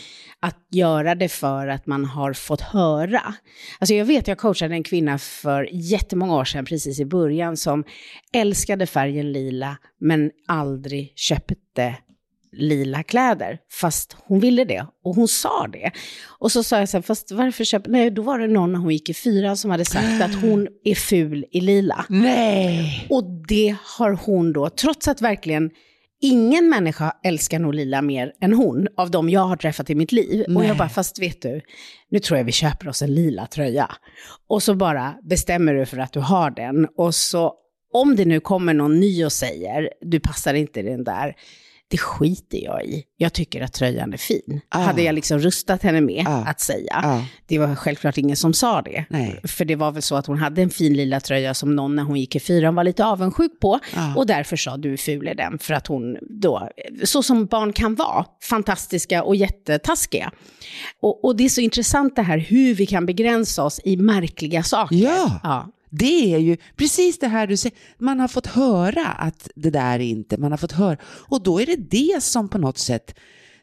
[0.41, 3.35] att göra det för att man har fått höra.
[3.79, 7.85] Alltså jag vet, jag coachade en kvinna för jättemånga år sedan, precis i början, som
[8.33, 11.97] älskade färgen lila men aldrig köpte
[12.53, 14.87] lila kläder, fast hon ville det.
[15.05, 15.91] Och hon sa det.
[16.39, 17.91] Och så sa jag så här, fast varför köper...
[17.91, 20.69] Nej, då var det någon när hon gick i fyran som hade sagt att hon
[20.85, 22.05] är ful i lila.
[22.09, 23.07] Nej.
[23.11, 25.71] Och det har hon då, trots att verkligen
[26.21, 30.13] ingen människa älskar nog lila mer än hon, av de jag har träffat i mitt
[30.13, 30.45] liv.
[30.45, 30.69] Och Nej.
[30.69, 31.61] jag bara, fast vet du,
[32.11, 33.91] nu tror jag vi köper oss en lila tröja.
[34.49, 36.87] Och så bara bestämmer du för att du har den.
[36.97, 37.55] Och så,
[37.93, 41.37] om det nu kommer någon ny och säger, du passar inte den där,
[41.91, 43.03] det skiter jag i.
[43.17, 44.61] Jag tycker att tröjan är fin.
[44.69, 44.79] Ah.
[44.79, 46.45] Hade jag liksom rustat henne med Ah.
[46.45, 47.01] att säga.
[47.03, 47.25] Ja.
[47.47, 49.05] Det var självklart ingen som sa det.
[49.11, 49.41] Nej.
[49.45, 52.03] För det var väl så att hon hade en fin lila tröja som någon när
[52.03, 53.79] hon gick i fyran var lite avundsjuk på.
[53.95, 54.15] Ja.
[54.17, 55.59] Och därför sa du ful i den.
[55.59, 56.69] För att hon då,
[57.05, 60.31] så som barn kan vara, fantastiska och jättetaskiga.
[61.01, 64.63] Och, och det är så intressant det här hur vi kan begränsa oss i märkliga
[64.63, 64.97] saker.
[64.97, 65.41] Ja.
[65.43, 65.69] ja.
[65.91, 67.79] Det är ju precis det här du säger.
[67.99, 70.97] Man har fått höra att det där är inte, man har fått höra.
[71.05, 73.15] Och då är det det som på något sätt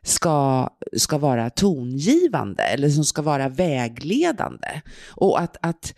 [0.01, 4.81] ska, ska vara tongivande eller som ska vara vägledande.
[5.07, 5.93] Och att, att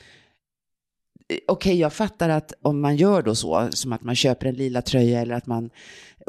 [1.30, 4.56] eh, okej, jag fattar att om man gör då så, som att man köper en
[4.56, 5.70] lila tröja eller att man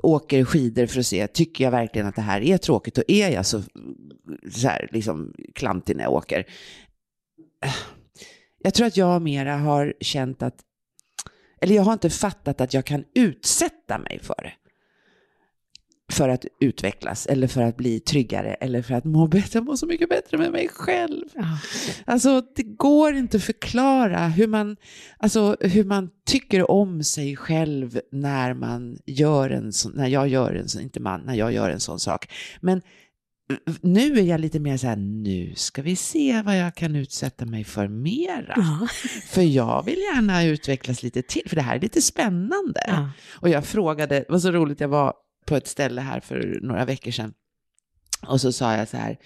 [0.03, 3.31] åker skidor för att se, tycker jag verkligen att det här är tråkigt och är
[3.31, 3.63] jag så,
[4.51, 6.47] så här, liksom klantig när jag åker?
[8.63, 10.55] Jag tror att jag mera har känt att,
[11.61, 14.53] eller jag har inte fattat att jag kan utsätta mig för det.
[16.13, 19.87] För att utvecklas eller för att bli tryggare eller för att må bättre, må så
[19.87, 21.25] mycket bättre med mig själv.
[21.35, 21.59] Ja.
[22.05, 24.77] Alltså det går inte att förklara hur man,
[25.19, 30.55] alltså, hur man tycker om sig själv när man gör en sån, när jag gör
[30.55, 32.33] en sån, inte man, när jag gör en sån sak.
[32.61, 32.83] Men
[33.81, 37.47] nu är jag lite mer så här, nu ska vi se vad jag kan utsätta
[37.47, 38.55] mig för mera.
[38.57, 38.89] Ja.
[39.27, 42.85] För jag vill gärna utvecklas lite till, för det här är lite spännande.
[42.87, 43.11] Ja.
[43.33, 45.15] Och jag frågade, det var så roligt, jag var
[45.47, 47.33] på ett ställe här för några veckor sedan.
[48.27, 49.19] Och så sa jag så här,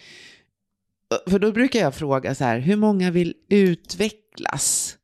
[1.26, 4.96] för då brukar jag fråga så här, hur många vill utvecklas?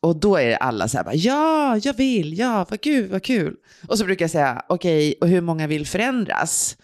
[0.00, 3.22] Och då är det alla så här, bara, ja, jag vill, ja, vad kul, vad
[3.22, 3.56] kul.
[3.88, 6.76] Och så brukar jag säga, okej, och hur många vill förändras?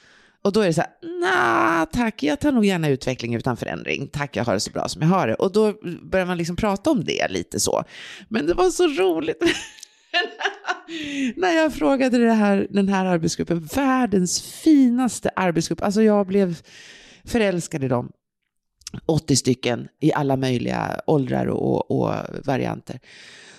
[0.42, 4.09] Och då är det så här, nej tack, jag tar nog gärna utveckling utan förändring.
[4.09, 5.35] Tack, jag har det så bra som jag har det.
[5.35, 7.85] Och då börjar man liksom prata om det lite så.
[8.28, 9.42] Men det var så roligt.
[11.37, 16.62] När jag frågade här, den här arbetsgruppen, världens finaste arbetsgrupp, alltså jag blev
[17.24, 18.12] förälskad i dem.
[19.07, 23.00] 80 stycken i alla möjliga åldrar och, och varianter.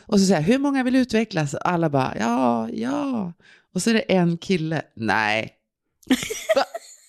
[0.06, 1.56] Och så säger hur många vill utvecklas?
[1.56, 3.34] Alla bara, ja, ja.
[3.74, 5.54] Och så är det en kille, nej.
[6.56, 6.64] Va?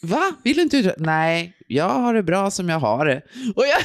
[0.04, 0.32] Va?
[0.42, 1.06] Vill du inte utvecklas?
[1.06, 3.22] Nej, jag har det bra som jag har det.
[3.56, 3.82] Och jag,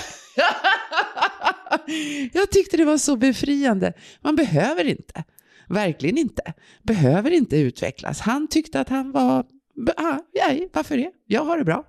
[2.33, 3.93] jag tyckte det var så befriande.
[4.21, 5.23] Man behöver inte,
[5.67, 6.53] verkligen inte,
[6.83, 8.19] behöver inte utvecklas.
[8.19, 9.45] Han tyckte att han var
[9.97, 11.11] Ah, nej, varför det?
[11.27, 11.85] Jag har det bra.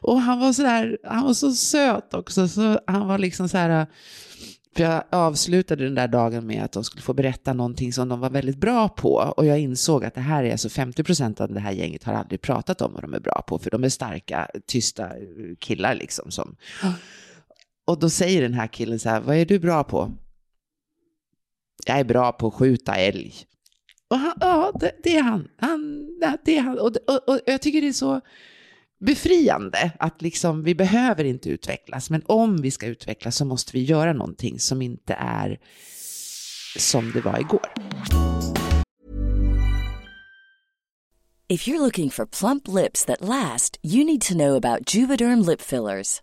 [0.00, 2.48] Och han var så där, han var så söt också.
[2.48, 3.86] Så han var liksom så här,
[4.74, 8.20] för jag avslutade den där dagen med att de skulle få berätta någonting som de
[8.20, 9.34] var väldigt bra på.
[9.36, 12.40] Och jag insåg att det här är alltså 50% av det här gänget har aldrig
[12.40, 13.58] pratat om vad de är bra på.
[13.58, 16.30] För de är starka, tysta eh, killar liksom.
[16.30, 16.56] Som.
[17.84, 20.12] Och då säger den här killen så här, vad är du bra på?
[21.86, 23.34] Jag är bra på att skjuta älg.
[24.08, 25.48] Och han, ja, det, det är han.
[25.56, 26.10] han,
[26.44, 26.78] det är han.
[26.78, 28.20] Och, och, och jag tycker det är så
[29.00, 33.84] befriande att liksom, vi behöver inte utvecklas, men om vi ska utvecklas så måste vi
[33.84, 35.58] göra någonting som inte är
[36.78, 37.66] som det var igår.
[41.48, 45.60] If you're looking for plump lips that last, you need to know about Juvederm lip
[45.60, 46.22] fillers.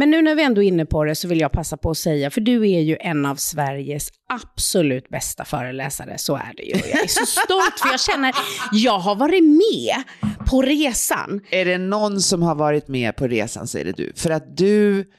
[0.00, 1.98] Men nu när vi ändå är inne på det så vill jag passa på att
[1.98, 6.74] säga, för du är ju en av Sveriges absolut bästa föreläsare, så är det ju.
[6.74, 8.34] Jag är så stolt för jag känner,
[8.72, 10.02] jag har varit med
[10.50, 11.40] på resan.
[11.50, 14.12] Är det någon som har varit med på resan så är det du.
[14.16, 15.10] För att du,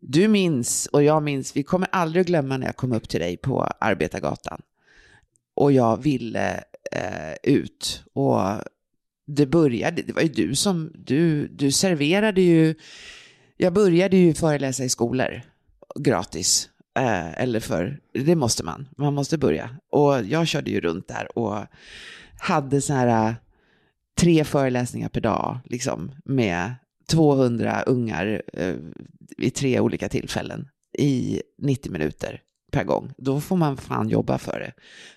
[0.00, 3.36] du minns, och jag minns, vi kommer aldrig glömma när jag kom upp till dig
[3.36, 4.60] på Arbetargatan.
[5.58, 8.02] Och jag ville eh, ut.
[8.12, 8.40] Och
[9.26, 12.74] det började, det var ju du som, du, du serverade ju,
[13.56, 15.42] jag började ju föreläsa i skolor
[16.00, 16.68] gratis.
[16.98, 19.70] Eh, eller för, det måste man, man måste börja.
[19.90, 21.56] Och jag körde ju runt där och
[22.40, 23.34] hade så här eh,
[24.20, 26.74] tre föreläsningar per dag, liksom, med
[27.10, 28.74] 200 ungar eh,
[29.36, 30.68] vid tre olika tillfällen
[30.98, 33.12] i 90 minuter per gång.
[33.18, 34.72] Då får man fan jobba för det.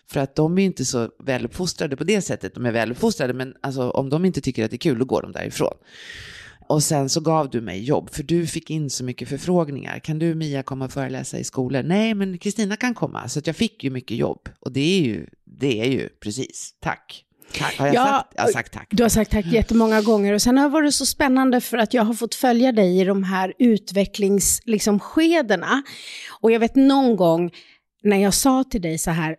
[0.08, 2.56] För att de är inte så väluppfostrade på det sättet.
[2.56, 5.22] De är väluppfostrade, men alltså, om de inte tycker att det är kul, då går
[5.22, 5.74] de därifrån.
[6.68, 10.00] Och sen så gav du mig jobb, för du fick in så mycket förfrågningar.
[10.00, 11.84] Kan du Mia komma och föreläsa i skolor?
[11.84, 13.28] Nej, men Kristina kan komma.
[13.28, 14.50] Så att jag fick ju mycket jobb.
[14.60, 17.26] Och det är ju, det är ju precis, tack.
[17.60, 17.78] Tack.
[17.80, 18.34] Har jag, Ja, sagt?
[18.36, 18.88] jag har sagt tack.
[18.92, 21.94] Du har sagt tack jättemånga gånger och sen har det varit så spännande för att
[21.94, 24.72] jag har fått följa dig i de här utvecklingsskedena.
[24.72, 25.84] Liksom, skedena.
[26.42, 27.52] och jag vet någon gång
[28.04, 29.36] när jag sa till dig så här,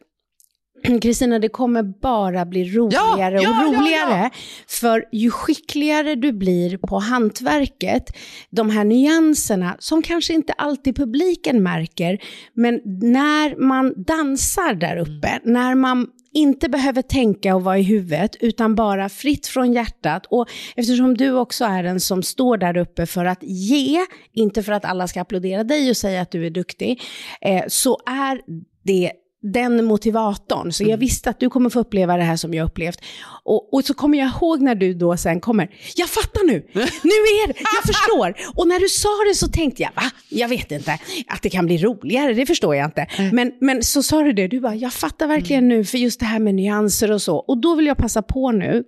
[1.03, 4.21] Kristina, det kommer bara bli roligare ja, och ja, roligare.
[4.23, 4.31] ja.
[4.69, 8.05] För ju skickligare du blir på hantverket,
[8.51, 12.19] de här nyanserna som kanske inte alltid publiken märker,
[12.55, 15.41] men när man dansar där uppe, Mm.
[15.53, 20.27] när man inte behöver tänka och vara i huvudet, utan bara fritt från hjärtat.
[20.31, 23.99] Och eftersom du också är den som står där uppe för att ge,
[24.33, 27.03] inte för att alla ska applådera dig och säga att du är duktig,
[27.41, 28.41] eh, så är
[28.83, 29.13] det
[29.43, 30.73] den motivatorn.
[30.73, 33.01] Så jag visste att du kommer få uppleva det här som jag upplevt.
[33.45, 36.53] Och, och så kommer jag ihåg när du då sen kommer, jag fattar nu,
[37.03, 38.35] nu är det, jag förstår.
[38.61, 40.11] Och när du sa det så tänkte jag, va?
[40.29, 43.07] Jag vet inte, att det kan bli roligare, det förstår jag inte.
[43.33, 46.27] Men, men så sa du det, du bara, jag fattar verkligen nu, för just det
[46.27, 47.37] här med nyanser och så.
[47.37, 48.85] Och då vill jag passa på nu,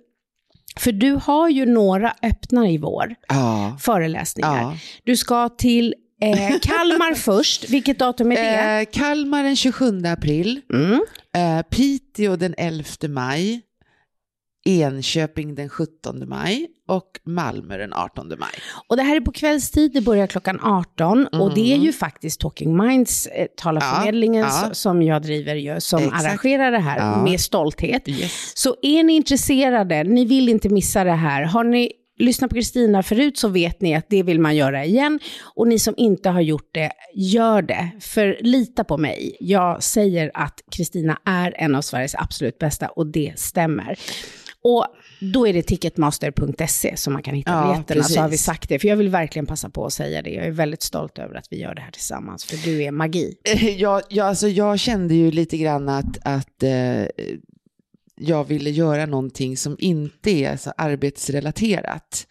[0.79, 3.77] för du har ju några öppna i vår, Ja.
[3.81, 4.61] föreläsningar.
[4.61, 4.77] Ja.
[5.03, 8.79] Du ska till eh, Kalmar först, vilket datum är det?
[8.81, 10.91] Eh, Kalmar den 27 april, Mm.
[11.37, 13.61] eh, Piteå den 11 maj,
[14.67, 18.49] Enköping den 17 maj och Malmö den 18 maj.
[18.87, 22.39] Och det här är på kvällstid, det börjar klockan 18 och det är ju faktiskt
[22.39, 24.55] Talking Minds, eh, talarförmedlingen Mm.
[24.61, 24.73] Ja, ja.
[24.73, 26.25] som jag driver ju, som Exakt.
[26.25, 27.23] arrangerar det här Ja.
[27.23, 28.07] med stolthet.
[28.09, 28.51] Yes.
[28.57, 33.03] Så är ni intresserade, ni vill inte missa det här, har ni lyssnat på Kristina
[33.03, 35.19] förut så vet ni att det vill man göra igen.
[35.55, 37.91] Och ni som inte har gjort det, gör det.
[37.99, 43.07] För lita på mig, jag säger att Kristina är en av Sveriges absolut bästa och
[43.07, 43.99] det stämmer.
[44.61, 44.85] Och
[45.19, 48.45] då är det ticketmaster.se som man kan hitta Ja, biljetterna, så har vi precis.
[48.45, 48.79] sagt det.
[48.79, 50.29] För jag vill verkligen passa på att säga det.
[50.29, 53.35] Jag är väldigt stolt över att vi gör det här tillsammans, för du är magi.
[53.77, 57.03] Jag, jag, alltså jag kände ju lite grann att, att eh,
[58.15, 62.27] jag ville göra någonting som inte är så arbetsrelaterat.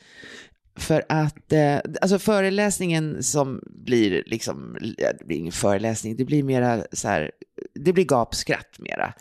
[0.77, 4.77] För att, eh, alltså föreläsningen som blir liksom,
[5.19, 7.31] det blir ingen föreläsning, det blir mera så här,
[7.75, 9.15] det blir gapskratt mera.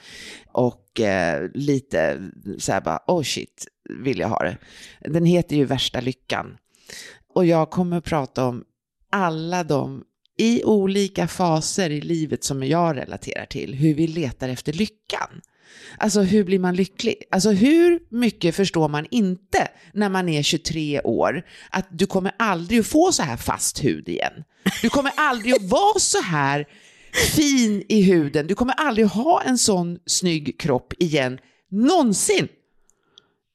[0.48, 2.22] Och eh, lite
[2.58, 3.68] så här bara, oh shit,
[4.04, 4.58] vill jag ha det.
[5.02, 6.58] Den heter ju Värsta lyckan.
[7.34, 8.64] Och jag kommer prata om
[9.10, 10.04] alla de
[10.38, 15.42] i olika faser i livet som jag relaterar till, hur vi letar efter lyckan.
[15.98, 17.16] Alltså hur blir man lycklig?
[17.32, 22.80] Alltså hur mycket förstår man inte när man är 23 år att du kommer aldrig
[22.80, 24.34] att få så här fast hud igen.
[24.82, 26.66] Du kommer aldrig att vara så här
[27.36, 28.48] fin i huden.
[28.48, 31.40] Du kommer aldrig att ha en sån snygg kropp igen,
[31.72, 32.48] någonsin.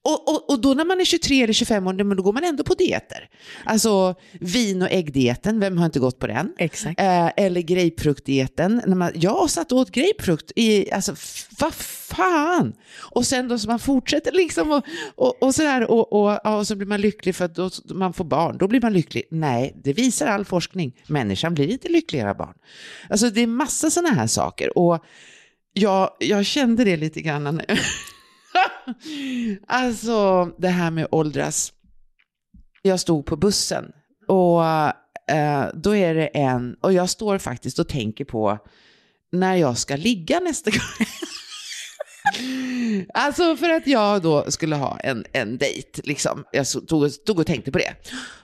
[0.04, 2.44] Och, och, och då när man är 23 eller 25 år, men då går man
[2.44, 3.28] ändå på dieter.
[3.64, 6.54] Alltså vin och äggdieten, vem har inte gått på den?
[6.58, 7.00] Exakt.
[7.00, 8.82] Eh, eller grapefruktdieten.
[8.86, 11.14] När man, jag satt och åt grapefrukt i, alltså
[11.58, 12.72] vad fan!
[12.98, 14.84] Och sen då så man fortsätter liksom och,
[15.14, 18.24] och, och sådär och, och, och så blir man lycklig för att då, man får
[18.24, 19.22] barn, då blir man lycklig.
[19.30, 20.96] Nej, det visar all forskning.
[21.06, 22.54] Människan blir inte lyckligare av barn.
[23.10, 25.04] Alltså det är massa sådana här saker och
[25.72, 27.60] jag, jag kände det lite grann
[29.66, 31.72] alltså det här med åldras.
[32.82, 33.92] Jag stod på bussen
[34.26, 34.64] och
[35.34, 38.58] eh, då är det en, och jag står faktiskt och tänker på
[39.32, 41.06] när jag ska ligga nästa gång.
[43.14, 46.44] Alltså för att jag då skulle ha en, en dejt, liksom.
[46.52, 47.94] Jag stod tog, tog och tänkte på det.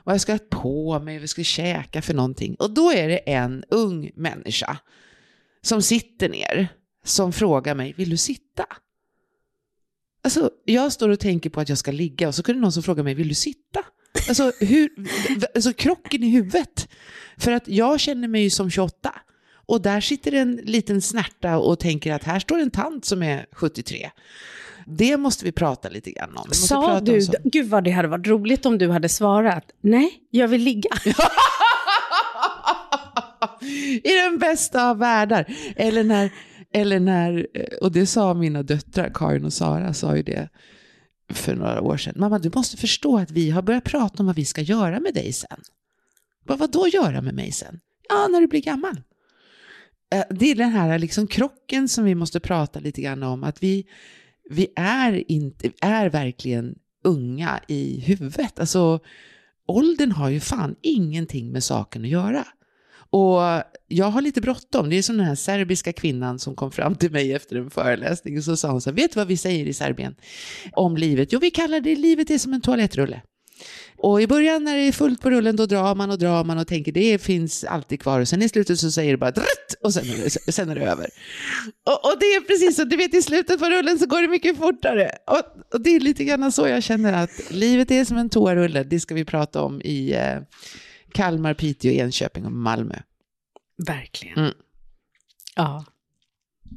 [0.05, 2.55] Vad jag ska ha på mig, vad jag ska käka för någonting.
[2.59, 4.79] Och då är det en ung människa
[5.63, 6.69] som sitter ner,
[7.05, 8.67] som frågar mig, vill du sitta?
[10.25, 12.83] Alltså, jag står och tänker på att jag ska ligga och så kunde någon som
[12.83, 13.81] frågar mig, vill du sitta?
[14.29, 14.91] Alltså, hur,
[15.55, 16.89] alltså krocken i huvudet.
[17.37, 19.15] För att jag känner mig ju som 28.
[19.67, 23.47] Och där sitter en liten snärta och tänker att här står en tant som är
[23.53, 24.11] 73.
[24.87, 26.47] Det måste vi prata lite grann om.
[26.49, 27.39] Vi Sa om du, sånt.
[27.45, 30.91] gud vad det hade varit roligt om du hade svarat, nej, jag vill ligga.
[34.03, 35.47] I den bästa av världar.
[35.77, 36.31] Eller när,
[36.75, 37.47] eller när,
[37.81, 40.49] och det sa mina döttrar, Karin och Sara, sa ju det
[41.31, 42.15] för några år sedan.
[42.17, 45.15] Mamma, du måste förstå att vi har börjat prata om vad vi ska göra med
[45.15, 45.61] dig sen.
[46.45, 47.81] Vad, vad då göra med mig sen?
[48.09, 49.01] Ja, när du blir gammal.
[50.13, 53.45] Eh, det är den här liksom krocken som vi måste prata lite grann om.
[53.45, 53.87] Att vi,
[54.51, 58.61] vi är, inte, är verkligen unga i huvudet.
[58.61, 59.01] Alltså,
[59.67, 62.45] åldern har ju fan ingenting med saken att göra.
[63.15, 64.91] Och jag har lite bråttom.
[64.91, 68.39] Det är som den här serbiska kvinnan som kom fram till mig efter en föreläsning
[68.39, 70.17] och så sa hon så här, vet du vad vi säger i Serbien
[70.73, 71.33] om livet?
[71.33, 73.23] Jo, vi kallar det livet är som en toalettrulle.
[73.97, 76.59] Och i början när det är fullt på rullen då drar man och drar man
[76.59, 79.75] och tänker det finns alltid kvar och sen i slutet så säger det bara drutt
[79.83, 81.07] och sen är det, sen är det över.
[81.87, 84.29] Och, och det är precis så, du vet i slutet på rullen så går det
[84.29, 85.11] mycket fortare.
[85.27, 88.83] Och, och det är lite grann så jag känner att livet är som en toarulle,
[88.83, 90.39] det ska vi prata om i eh,
[91.15, 92.95] Kalmar, Piteå, Enköping och Malmö.
[93.87, 94.39] Verkligen.
[94.39, 94.53] Mm.
[95.57, 95.85] Ja.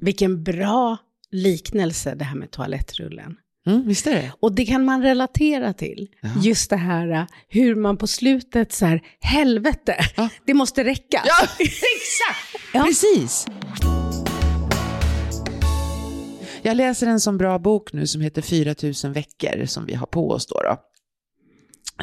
[0.01, 0.97] Vilken bra
[1.31, 3.35] liknelse det här med toalettrullen.
[3.67, 4.31] Mm, visst är det?
[4.39, 6.07] Och det kan man relatera till.
[6.21, 6.29] Ja.
[6.41, 10.29] Just det här uh, hur man på slutet så här, helvete, Ja.
[10.45, 11.21] det måste räcka.
[11.25, 12.73] Ja, exakt!
[12.73, 12.83] Ja.
[12.83, 13.45] Precis.
[16.61, 20.29] Jag läser en sån bra bok nu som heter 4000 veckor som vi har på
[20.31, 20.61] oss då.
[20.61, 20.77] då.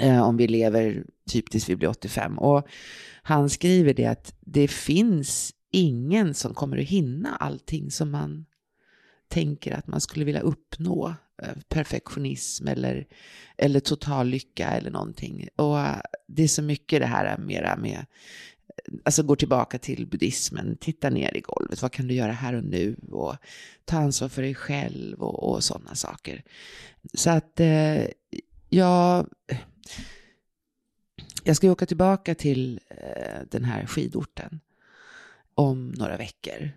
[0.01, 2.38] Eh, om vi lever typ tills vi blir 85.
[2.38, 2.68] Och
[3.22, 8.47] han skriver det att det finns ingen som kommer att hinna allting som man
[9.28, 11.14] tänker att man skulle vilja uppnå.
[11.42, 13.07] Eh, perfektionism eller,
[13.57, 15.49] eller total lycka eller någonting.
[15.57, 15.78] Och
[16.26, 18.07] det är så mycket det här mera med
[19.03, 22.64] alltså går tillbaka till buddhismen, titta ner i golvet, vad kan du göra här och
[22.64, 23.36] nu och
[23.84, 26.42] ta ansvar för dig själv och, och sådana saker.
[27.14, 28.05] Så att eh,
[28.68, 29.26] jag,
[31.45, 34.61] jag ska ju åka tillbaka till eh, den här skidorten
[35.55, 36.70] om några veckor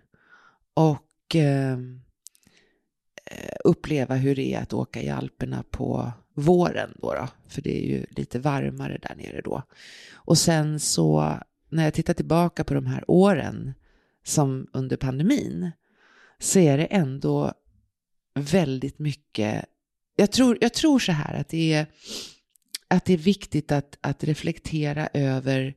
[0.74, 2.00] och ehm,
[3.24, 7.84] eh, uppleva hur det är att åka i Alperna på våren då, då för det
[7.84, 9.62] är ju lite varmare där nere då.
[10.12, 11.38] Och sen så
[11.68, 13.74] när jag tittar tillbaka på de här åren
[14.24, 15.70] som under pandemin
[16.38, 17.52] så är det ändå
[18.34, 19.64] väldigt mycket,
[20.16, 21.86] jag tror, jag tror så här att det är,
[22.88, 25.74] att det är viktigt att, att reflektera över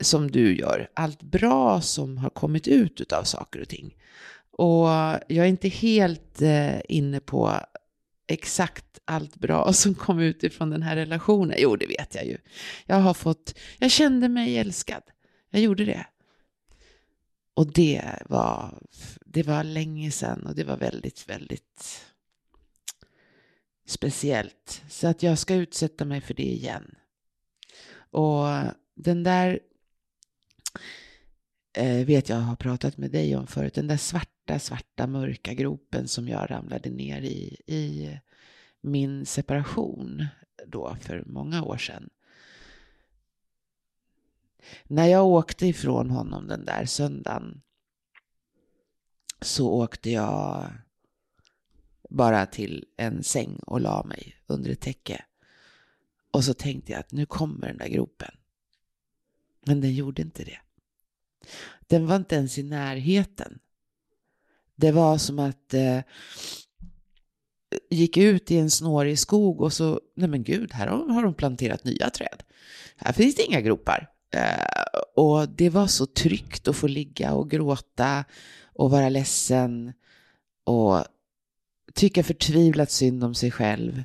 [0.00, 3.96] som du gör, allt bra som har kommit ut av saker och ting.
[4.50, 4.88] Och
[5.28, 7.52] jag är inte helt eh, inne på
[8.26, 11.56] exakt allt bra som kom ut ifrån den här relationen?
[11.58, 12.38] Jo, det vet jag ju.
[12.86, 15.02] Jag har fått, jag kände mig älskad.
[15.50, 16.06] Jag gjorde det.
[17.54, 18.78] Och det var,
[19.26, 22.04] det var länge sedan och det var väldigt, väldigt
[23.88, 24.82] speciellt.
[24.88, 26.94] Så att jag ska utsätta mig för det igen.
[28.10, 28.46] Och
[28.94, 29.60] den där
[31.72, 36.08] eh, vet jag har pratat med dig om förut, den där svarta, svarta, mörka gropen
[36.08, 38.18] som jag ramlade ner i, i
[38.80, 40.26] min separation
[40.66, 42.10] då för många år sedan.
[44.84, 47.62] När jag åkte ifrån honom den där söndagen
[49.40, 50.70] så åkte jag
[52.08, 55.24] bara till en säng och la mig under ett täcke.
[56.30, 58.34] Och så tänkte jag att nu kommer den där gropen.
[59.66, 60.58] Men den gjorde inte det.
[61.86, 63.58] Den var inte ens i närheten.
[64.76, 66.00] Det var som att eh,
[67.90, 71.84] gick ut i en snårig skog och så, nej men gud, här har, de planterat
[71.84, 72.42] nya träd.
[72.96, 74.10] Här finns det inga gropar.
[74.30, 78.24] Eh, och det var så tryggt att få ligga och gråta
[78.64, 79.92] och vara ledsen
[80.64, 81.04] och
[81.94, 84.02] tycka förtvivlat synd om sig själv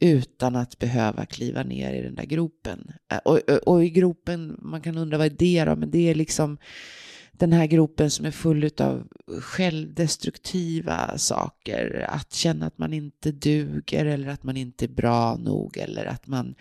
[0.00, 2.92] utan att behöva kliva ner i den där gropen.
[3.24, 6.14] Och, och, och, i gropen, man kan undra vad är det då, men det är
[6.14, 6.58] liksom
[7.32, 9.08] den här gropen som är full av
[9.40, 12.06] självdestruktiva saker.
[12.08, 16.26] Att känna att man inte duger eller att man inte är bra nog eller att
[16.26, 16.54] man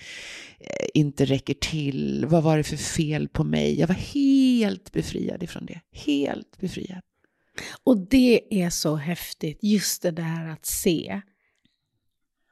[0.94, 2.26] inte räcker till.
[2.28, 3.80] Vad var det för fel på mig?
[3.80, 5.82] Jag var helt befriad ifrån det.
[5.92, 7.02] Helt befriad.
[7.84, 11.22] Och det är så häftigt, just det där att se,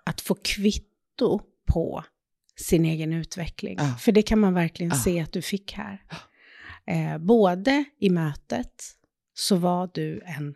[0.04, 2.04] att få kvitto på
[2.56, 3.78] sin egen utveckling.
[3.80, 3.96] Ah.
[3.98, 4.96] För det kan man verkligen ah.
[4.96, 6.02] se att du fick här.
[6.88, 8.84] Eh, både i mötet
[9.34, 10.56] så var du en,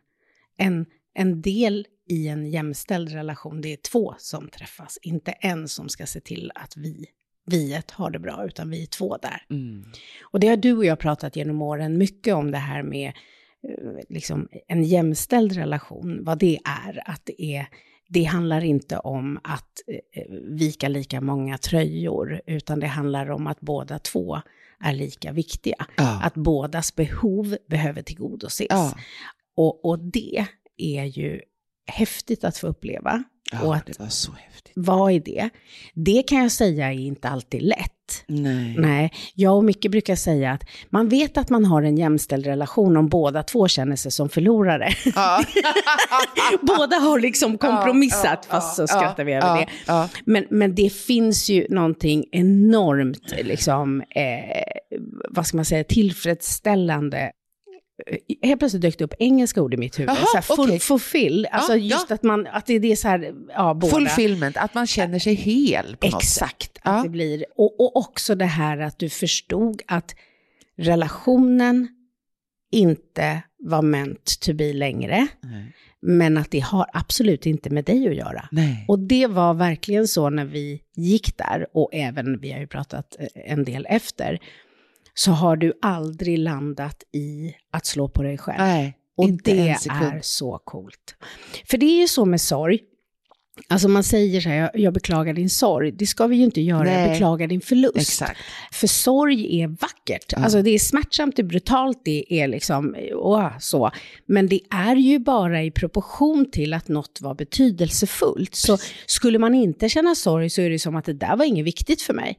[0.58, 3.62] en, en del i en jämställd relation.
[3.62, 7.06] Det är två som träffas, inte en som ska se till att vi
[7.46, 9.46] viet har det bra, utan vi är två där.
[9.50, 9.86] Mm.
[10.22, 13.14] Och det har du och jag pratat genom åren mycket om det här med
[14.10, 17.68] liksom en jämställd relation, vad det är, att det är
[18.10, 19.82] det handlar inte om att
[20.14, 24.42] eh, vika lika många tröjor, utan det handlar om att båda två
[24.80, 25.86] är lika viktiga.
[25.98, 26.22] Ja.
[26.24, 28.68] Att bådas behov behöver tillgodoses.
[28.70, 28.94] Ja.
[29.56, 30.46] Och, och det
[30.78, 31.42] är ju
[31.86, 33.24] häftigt att få uppleva.
[33.52, 34.74] Ja, och att det var så häftigt.
[34.76, 35.50] Vad är det?
[35.94, 37.92] Det kan jag säga är inte alltid lätt.
[38.28, 38.76] Nej.
[38.78, 39.14] Nej.
[39.36, 43.10] Jag och Micke brukar säga att man vet att man har en jämställd relation om
[43.10, 44.90] båda två känner sig som förlorare.
[45.16, 45.44] Ja.
[46.62, 50.10] båda har liksom kompromissat, ja, ja, fast så skrattar vi över det.
[50.26, 57.32] Men, men det finns ju någonting enormt, liksom, eh, vad ska man säga, tillfredsställande
[58.42, 60.10] helt plötsligt dök det upp engelska ord i mitt huvud.
[60.10, 60.80] Aha, så här, full, okay.
[60.80, 62.16] Fulfill, alltså ja, just ja.
[62.16, 63.96] att man, att det, är så här, ja båda.
[63.96, 66.80] Fulfillment, att man känner sig hel på något Exakt, sätt.
[66.82, 67.46] att det blir.
[67.56, 70.16] Och, och också det här att du förstod att
[70.78, 71.88] relationen
[72.72, 75.28] inte var meant to be längre.
[75.42, 75.76] Nej.
[76.02, 78.48] Men att det har absolut inte med dig att göra.
[78.52, 78.86] Nej.
[78.88, 83.16] Och det var verkligen så när vi gick där, och även, vi har ju pratat
[83.20, 84.40] eh, en del efter,
[85.20, 88.58] så har du aldrig landat i att slå på dig själv.
[88.58, 91.16] Nej, och det är så coolt.
[91.66, 92.80] För det är ju så med sorg,
[93.68, 95.92] Alltså man säger så här, jag, beklagar din sorg.
[95.92, 97.02] Det ska vi ju inte göra, Nej.
[97.02, 97.96] jag beklagar din förlust.
[97.96, 98.40] Exakt.
[98.72, 100.26] För sorg är vackert.
[100.32, 100.38] Ja.
[100.38, 103.92] Alltså det är smärtsamt, det är brutalt, det är liksom, åh, så.
[104.26, 108.56] Men det är ju bara i proportion till att något var betydelsefullt.
[108.56, 111.66] Så skulle man inte känna sorg så är det som att det där var inget
[111.66, 112.38] viktigt för mig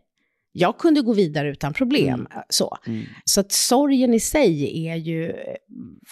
[0.53, 2.26] jag kunde gå vidare utan problem.
[2.30, 2.42] Mm.
[2.48, 2.78] Så.
[2.86, 3.05] Mm.
[3.24, 5.36] så att sorgen i sig är ju eh,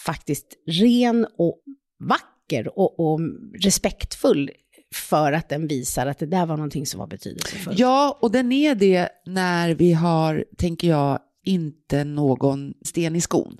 [0.05, 1.61] faktiskt ren och
[1.99, 3.19] vacker och, och,
[3.63, 4.51] respektfull
[4.95, 7.79] för att den visar att det där var någonting som var betydelsefullt.
[7.79, 13.57] Ja, och den är det när vi har, tänker jag, inte någon sten i skon.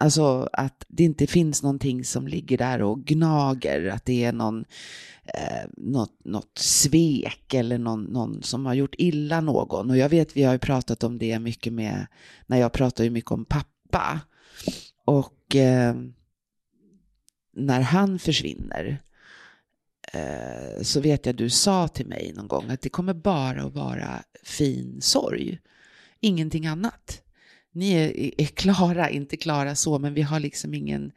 [0.00, 4.64] Alltså att det inte finns någonting som ligger där och gnager, att det är någon
[5.34, 9.90] eh, något, något svek eller någon, någon som har gjort illa någon.
[9.90, 12.06] Och jag vet, vi har ju pratat om det mycket med,
[12.46, 14.20] när jag pratar ju mycket om pappa.
[15.04, 15.94] Och eh,
[17.52, 19.02] när han försvinner
[20.12, 23.74] eh, så vet jag du sa till mig någon gång att det kommer bara att
[23.74, 25.58] vara fin sorg,
[26.20, 27.22] ingenting annat.
[27.72, 31.12] Ni är, är klara, inte klara så, men vi har liksom ingen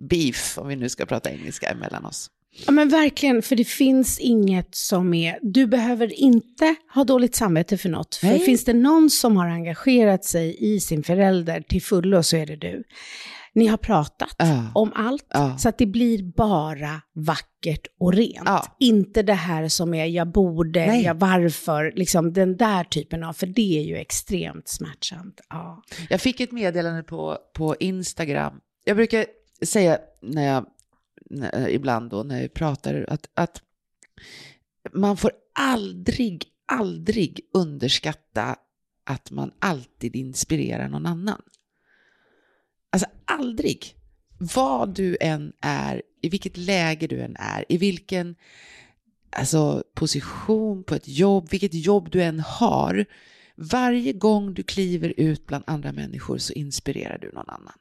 [0.00, 2.30] beef, om vi nu ska prata engelska, emellan oss.
[2.66, 7.78] Ja men verkligen, för det finns inget som är, du behöver inte ha dåligt samvete
[7.78, 8.14] för något.
[8.14, 12.46] För finns det någon som har engagerat sig i sin förälder till fullo så är
[12.46, 12.84] det du.
[13.54, 14.72] ni har pratat Ja.
[14.74, 15.26] om allt.
[15.28, 15.58] Ja.
[15.58, 18.42] Så att det blir bara vackert och rent.
[18.44, 18.76] Ja.
[18.80, 21.02] Inte det här som är jag borde, Nej.
[21.04, 25.40] jag varför, liksom den där typen av, för det är ju extremt smärtsamt.
[25.48, 25.82] Ja.
[26.10, 28.52] Jag fick ett meddelande på, på Instagram.
[28.84, 29.26] Jag brukar
[29.64, 30.66] säga när jag,
[31.68, 33.62] ibland då när jag pratar att, att
[34.92, 38.56] man får aldrig, aldrig underskatta
[39.04, 41.42] att man alltid inspirerar någon annan.
[42.90, 43.96] Alltså aldrig.
[44.38, 48.36] Vad du än är, i vilket läge du än är, i vilken
[49.30, 53.04] alltså, position på ett jobb, vilket jobb du än har.
[53.54, 57.78] Varje gång du kliver ut bland andra människor så inspirerar du någon annan.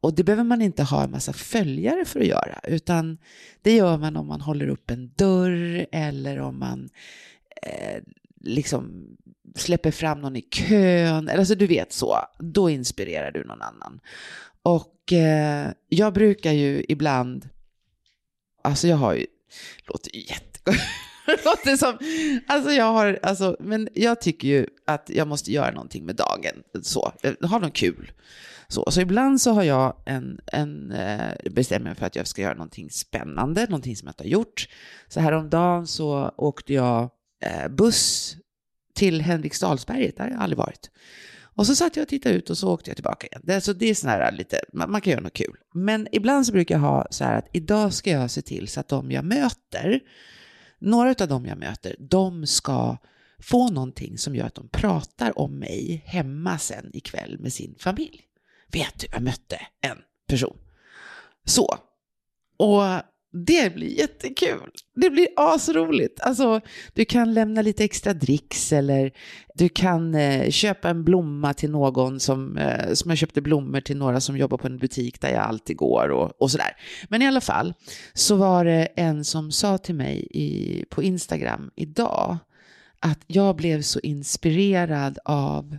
[0.00, 3.18] Och det behöver man inte ha en massa följare för att göra, utan
[3.62, 6.88] det gör man om man håller upp en dörr eller om man
[7.62, 8.02] eh,
[8.40, 9.06] liksom
[9.54, 14.00] släpper fram någon i kön, alltså du vet så, då inspirerar du någon annan.
[14.62, 17.48] Och eh, jag brukar ju ibland,
[18.62, 19.26] alltså jag har ju,
[19.86, 20.76] låter ju jättegott,
[21.28, 21.98] det låter som,
[22.46, 26.62] alltså jag har, alltså, men jag tycker ju att jag måste göra någonting med dagen,
[26.82, 27.12] så,
[27.42, 28.12] ha något kul.
[28.68, 32.42] Så, så ibland så har jag en, en eh, bestämmer mig för att jag ska
[32.42, 34.68] göra någonting spännande, någonting som jag inte har gjort.
[35.08, 37.10] Så häromdagen så åkte jag
[37.44, 38.36] eh, buss
[38.94, 40.90] till Henriksdalsberget, där har jag aldrig varit.
[41.58, 43.40] Och så satt jag och tittade ut och så åkte jag tillbaka igen.
[43.44, 45.56] Det, så det är sån här lite, man, man kan göra något kul.
[45.74, 48.80] Men ibland så brukar jag ha så här att idag ska jag se till så
[48.80, 50.00] att de jag möter,
[50.78, 52.96] några av dem jag möter, de ska
[53.38, 58.24] få någonting som gör att de pratar om mig hemma sen ikväll med sin familj.
[58.72, 60.58] Vet du, jag mötte en person.
[61.44, 61.78] Så.
[62.56, 62.82] Och
[63.44, 64.70] det blir jättekul.
[64.94, 66.20] Det blir asroligt.
[66.20, 66.60] Alltså,
[66.94, 69.12] du kan lämna lite extra dricks eller
[69.54, 73.96] du kan eh, köpa en blomma till någon som, eh, som jag köpte blommor till
[73.96, 76.70] några som jobbar på en butik där jag alltid går och, och sådär.
[77.08, 77.74] Men i alla fall
[78.12, 82.38] så var det en som sa till mig i, på Instagram idag
[83.00, 85.78] att jag blev så inspirerad av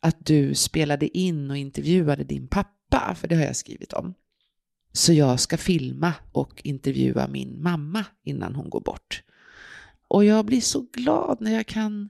[0.00, 4.14] att du spelade in och intervjuade din pappa, för det har jag skrivit om.
[4.96, 9.22] Så jag ska filma och intervjua min mamma innan hon går bort.
[10.08, 12.08] Och jag blir så glad när jag kan...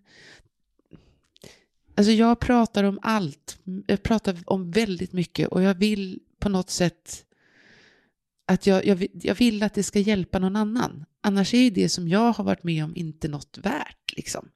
[1.95, 3.59] Alltså jag pratar om allt.
[3.87, 7.25] Jag pratar om väldigt mycket och jag vill på något sätt
[8.47, 11.05] att jag, jag, vill- jag vill att det ska hjälpa någon annan.
[11.21, 14.17] Annars är ju det som jag har varit med om inte något värt.
[14.17, 14.49] Liksom.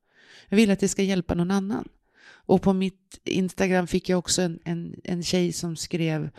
[0.48, 1.88] Jag vill att det ska hjälpa någon annan.
[2.30, 6.30] Och på mitt Instagram fick jag också en, en, en tjej som skrev,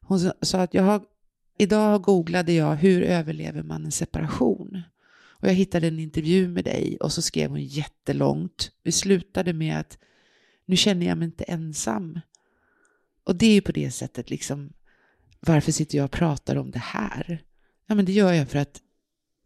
[0.00, 1.02] hon sa att jag har,
[1.58, 4.82] idag googlade jag hur överlever man en separation?
[5.40, 8.70] Och jag hittade en intervju med dig och så skrev hon jättelångt.
[8.82, 9.98] Vi slutade med att
[10.66, 12.20] nu känner jag mig inte ensam.
[13.24, 14.72] Och det är ju på det sättet liksom,
[15.40, 17.42] varför sitter jag och pratar om det här?
[17.86, 18.80] Ja men det gör jag för att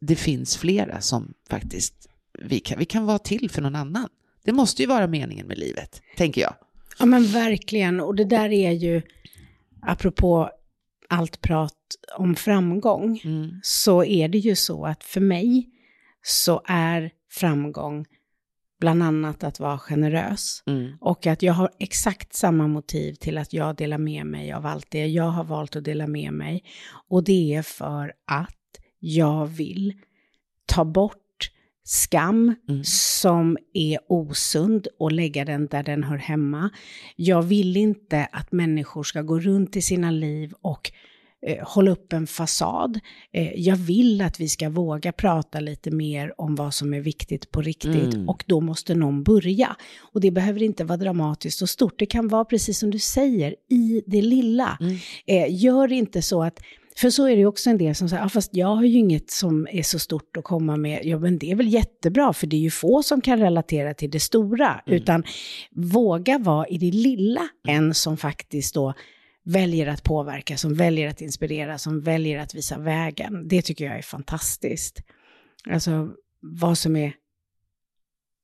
[0.01, 2.09] det finns flera som faktiskt,
[2.39, 4.09] vi kan, vi kan vara till för någon annan.
[4.45, 6.55] Det måste ju vara meningen med livet, tänker jag.
[6.99, 9.03] Ja men verkligen, och det där är ju,
[9.83, 10.51] apropå
[11.09, 11.82] allt prat
[12.19, 13.51] om framgång, Mm.
[13.63, 15.69] så är det ju så att för mig
[16.23, 18.07] så är framgång
[18.81, 20.63] bland annat att vara generös.
[20.67, 20.93] Mm.
[21.01, 24.87] Och att jag har exakt samma motiv till att jag delar med mig av allt
[24.91, 26.65] det jag har valt att dela med mig.
[27.09, 28.57] Och det är för att
[28.99, 29.93] jag vill
[30.67, 31.19] ta bort
[31.85, 32.85] skam Mm.
[32.85, 36.71] som är osund och lägga den där den hör hemma.
[37.17, 40.93] Jag vill inte att människor ska gå runt i sina liv och
[41.47, 43.01] eh, hålla upp en fasad.
[43.33, 47.51] Eh, jag vill att vi ska våga prata lite mer om vad som är viktigt
[47.51, 48.29] på riktigt Mm.
[48.29, 49.77] och då måste någon börja.
[50.01, 53.55] Och det behöver inte vara dramatiskt och stort, det kan vara precis som du säger,
[53.71, 54.79] i det lilla.
[54.81, 54.97] Mm.
[55.27, 56.61] Eh, gör inte så att
[56.97, 58.99] för så är det ju också en del som säger, ah, fast jag har ju
[58.99, 61.01] inget som är så stort att komma med.
[61.05, 64.11] Ja, men det är väl jättebra, för det är ju få som kan relatera till
[64.11, 64.81] det stora.
[64.87, 65.25] Utan
[65.71, 68.95] våga vara i det lilla, en som faktiskt då
[69.45, 73.49] väljer att påverka, som väljer att inspirera, som väljer att visa vägen.
[73.49, 75.03] Det tycker jag är fantastiskt.
[75.71, 77.13] Alltså, vad som är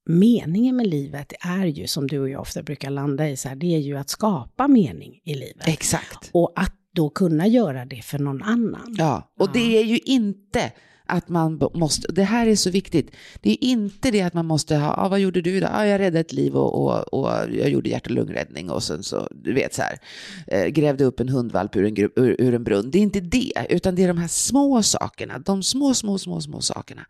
[0.06, 3.56] meningen med livet är ju, som du och jag ofta brukar landa i, så här,
[3.56, 5.68] det är ju att skapa mening i livet.
[5.68, 6.30] Exakt.
[6.32, 8.94] Och att då kunna göra det för någon annan.
[8.98, 10.72] Ja, och det är ju inte
[11.08, 14.76] att man måste, det här är så viktigt, det är inte det att man måste
[14.76, 15.70] ha, ah, vad gjorde du idag?
[15.74, 19.02] Ah, jag räddade ett liv och, och, och jag gjorde hjärt och lungräddning och sen
[19.02, 19.98] så, du vet så här,
[20.46, 22.90] eh, grävde upp en hundvalp ur en, ur, ur en brunn.
[22.90, 26.40] Det är inte det, utan det är de här små sakerna, de små, små, små,
[26.40, 27.06] små sakerna.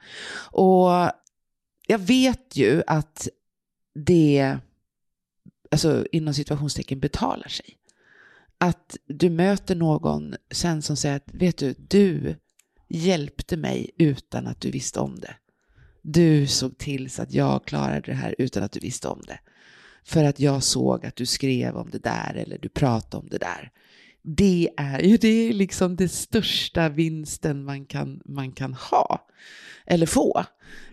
[0.51, 0.91] Och
[1.87, 3.29] jag vet ju att
[3.95, 4.57] det,
[5.71, 7.75] alltså inom situationstecken betalar sig.
[8.59, 12.37] att du möter någon sen som säger att vet du, du
[12.89, 15.35] hjälpte mig utan att du visste om det.
[16.03, 19.39] Du såg till så att jag klarade det här utan att du visste om det.
[20.05, 23.39] För att jag såg att du skrev om det där eller du pratade om det
[23.39, 23.71] där.
[24.23, 29.29] Det är ju det är liksom den största vinsten man kan, man kan ha
[29.87, 30.45] eller få.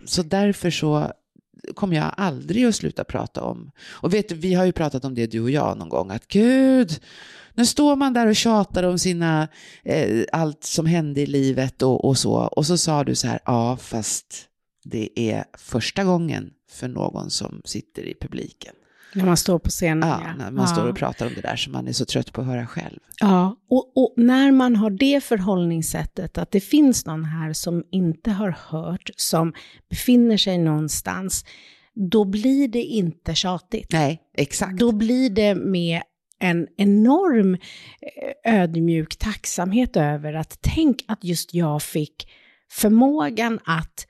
[0.04, 1.12] Så därför så
[1.74, 3.70] kommer jag aldrig att sluta prata om.
[3.88, 6.28] Och vet du, vi har ju pratat om det du och jag någon gång, att
[6.28, 7.00] gud,
[7.54, 9.48] nu står man där och tjatar om sina,
[9.84, 12.32] eh, allt som hände i livet och, och så.
[12.32, 14.48] Och så sa du så här, ja fast
[14.84, 18.74] det är första gången för någon som sitter i publiken.
[19.16, 20.08] När man står på scenen.
[20.08, 20.66] Ja, när man ja.
[20.66, 22.98] står och pratar om det där som man är så trött på att höra själv.
[23.20, 28.30] Ja, och, och, när man har det förhållningssättet, att det finns någon här som inte
[28.30, 29.52] har hört, som
[29.90, 31.44] befinner sig någonstans,
[31.94, 33.92] då blir det inte tjatigt.
[33.92, 34.78] Nej, exakt.
[34.78, 36.02] Då blir det med
[36.38, 42.28] en enorm eh, ödmjuk tacksamhet över att tänk att just jag fick
[42.70, 44.06] förmågan att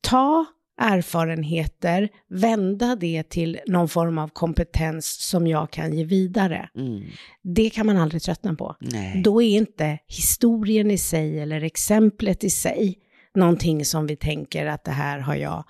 [0.00, 0.46] ta
[0.82, 6.68] erfarenheter, vända det till någon form av kompetens som jag kan ge vidare.
[6.76, 7.02] Mm.
[7.42, 8.76] Det kan man aldrig tröttna på.
[8.80, 9.22] Nej.
[9.24, 12.98] Då är inte historien i sig eller exemplet i sig
[13.34, 15.64] någonting som vi tänker att det här har jag.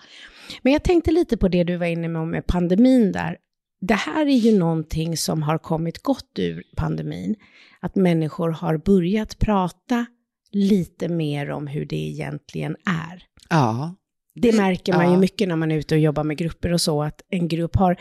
[0.63, 3.37] Men jag tänkte lite på det du var inne med med pandemin där.
[3.81, 7.37] Det här är ju någonting som har kommit gott ur pandemin.
[7.81, 10.07] Att människor har börjat prata
[10.51, 13.23] lite mer om hur det egentligen är.
[13.51, 13.95] Ja.
[14.35, 17.03] Det märker man ju mycket när man är ute och jobbar med grupper och så,
[17.03, 17.97] att en grupp har,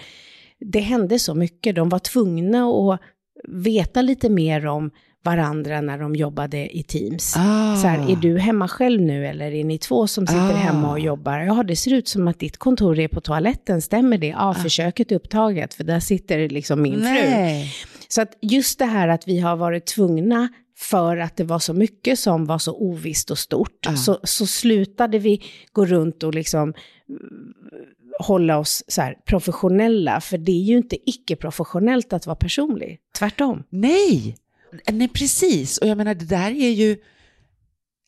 [0.60, 3.02] det hände så mycket, de var tvungna att
[3.48, 4.92] veta lite mer om
[5.24, 7.34] varandra när de jobbade i Teams.
[7.38, 7.76] Ah.
[7.76, 10.56] Så här, är du hemma själv nu eller är ni två som sitter ah.
[10.56, 11.40] hemma och jobbar?
[11.40, 14.28] Ja, det ser ut som att ditt kontor är på toaletten, stämmer det?
[14.28, 17.66] Ja, ah, för köket är upptaget, för där sitter liksom min Nej.
[17.66, 17.92] fru.
[18.08, 20.50] Så att just det här att vi har varit tvungna
[20.82, 23.96] för att det var så mycket som var så ovisst och stort, ja.
[23.96, 26.74] så, så slutade vi gå runt och liksom
[27.10, 27.54] mm,
[28.20, 33.64] hålla oss så här professionella, för det är ju inte icke-professionellt att vara personlig, tvärtom.
[33.70, 34.38] Nej,
[34.92, 36.98] nej precis, och jag menar det där är ju,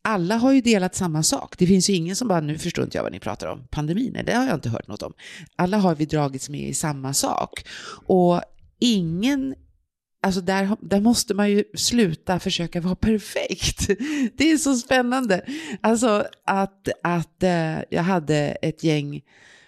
[0.04, 1.56] alla har ju delat samma sak.
[1.58, 4.18] Det finns ju ingen som bara, nu förstår inte jag vad ni pratar om, pandemin,
[4.26, 5.14] det har jag inte hört något om.
[5.56, 7.66] Alla har vi dragits med i samma sak.
[8.06, 8.42] Och
[8.80, 9.56] ingen
[10.24, 13.88] Alltså där, där måste man ju sluta försöka vara perfekt.
[14.38, 15.46] Det är så spännande.
[15.82, 19.22] Alltså att, att eh, jag hade ett gäng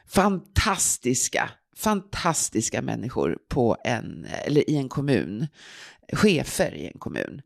[0.08, 5.48] fantastiska, fantastiska människor på en, eller i en kommun,
[6.14, 7.42] chefer i en kommun,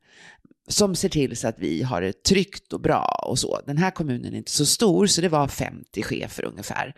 [0.70, 3.62] som ser till så att vi har det tryggt och bra och så.
[3.66, 6.96] Den här kommunen är inte så stor, så det var 50 chefer ungefär.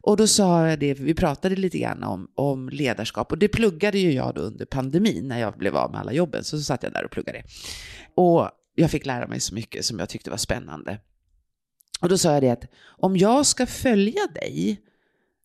[0.00, 3.98] Och då sa jag det, vi pratade lite grann om, om ledarskap och det pluggade
[3.98, 6.82] ju jag då under pandemin när jag blev av med alla jobben, så, så satt
[6.82, 7.42] jag där och pluggade.
[8.14, 10.98] Och jag fick lära mig så mycket som jag tyckte var spännande.
[12.00, 14.80] Och då sa jag det att om jag ska följa dig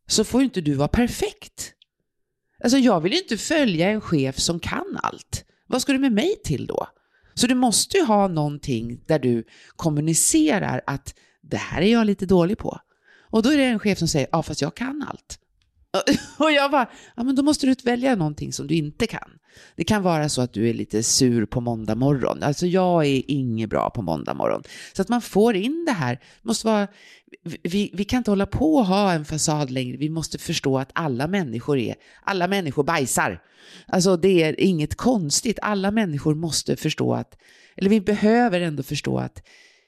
[0.07, 1.73] så får ju inte du vara perfekt.
[2.63, 5.45] Alltså jag vill ju inte följa en chef som kan allt.
[5.67, 6.87] Vad ska du med mig till då?
[7.37, 9.43] Så du måste ju ha någonting där du
[9.75, 12.79] kommunicerar att det här är jag lite dålig på.
[13.29, 15.39] Och då är det en chef som säger, ja fast jag kan allt.
[16.37, 19.29] Och jag bara, ja men då måste du välja någonting som du inte kan.
[19.75, 22.43] Det kan vara så att du är lite sur på måndag morgon.
[22.43, 24.63] Alltså jag är inget bra på måndag morgon.
[24.93, 26.87] Så att man får in det här, måste vara,
[27.63, 29.97] vi, vi kan inte hålla på och ha en fasad längre.
[29.97, 33.41] Vi måste förstå att alla människor är, alla människor bajsar.
[33.87, 35.59] Alltså det är inget konstigt.
[35.61, 37.37] Alla människor måste förstå att,
[37.75, 39.43] eller vi behöver ändå förstå att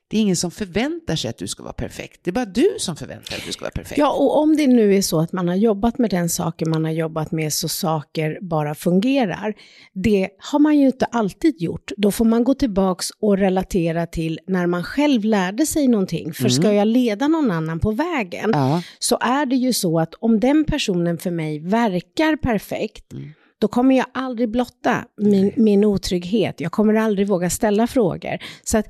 [0.10, 2.20] det är ingen som förväntar sig att du ska vara perfekt.
[2.24, 3.98] Det är bara du som förväntar dig att du ska vara perfekt.
[3.98, 6.86] Ja, och om det nu är så att man har jobbat med den saken man
[6.86, 9.54] har jobbat med så saker bara fungerar.
[9.94, 11.92] Det har man ju inte alltid gjort.
[11.98, 16.34] Då får man gå tillbaks och relatera till när man själv lärde sig någonting.
[16.34, 16.52] För mm.
[16.52, 18.82] ska jag leda någon annan på vägen ja.
[19.00, 23.68] så är det ju så att om den personen för mig verkar perfekt mm då
[23.68, 26.62] kommer jag aldrig blotta min, min otrygghet.
[26.62, 28.38] Jag kommer aldrig våga ställa frågor.
[28.64, 28.86] Så att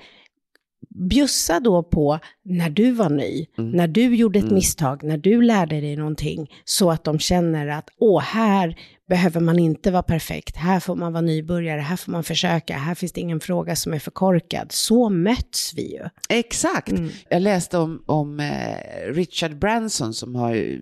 [0.95, 3.71] bjussa då på när du var ny, mm.
[3.71, 4.55] när du gjorde ett mm.
[4.55, 8.75] misstag, när du lärde dig någonting, så att de känner att åh, här
[9.09, 12.95] behöver man inte vara perfekt, här får man vara nybörjare, här får man försöka, här
[12.95, 14.71] finns det ingen fråga som är för korkad.
[14.71, 16.09] Så möts vi ju.
[16.29, 16.89] Exakt.
[16.89, 17.09] Mm.
[17.29, 20.79] Jag läste om, om eh, Richard Branson som har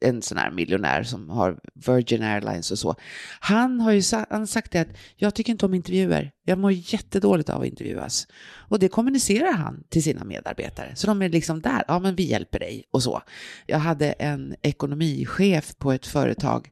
[0.00, 2.94] en sån här miljonär som har Virgin Airlines och så.
[3.40, 6.72] Han har ju sa han sagt det att jag tycker inte om intervjuer, jag mår
[6.72, 8.26] jättedåligt av att intervjuas.
[8.68, 10.96] Och det kommunicerar han till sina medarbetare.
[10.96, 13.22] Så de är liksom där, ja men vi hjälper dig och så.
[13.66, 16.70] Jag hade en ekonomichef på ett företag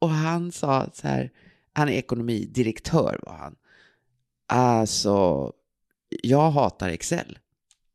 [0.00, 1.30] och han sa så här,
[1.72, 3.56] Han är ekonomidirektör var han.
[4.46, 5.52] Alltså,
[6.22, 7.38] jag hatar Excel.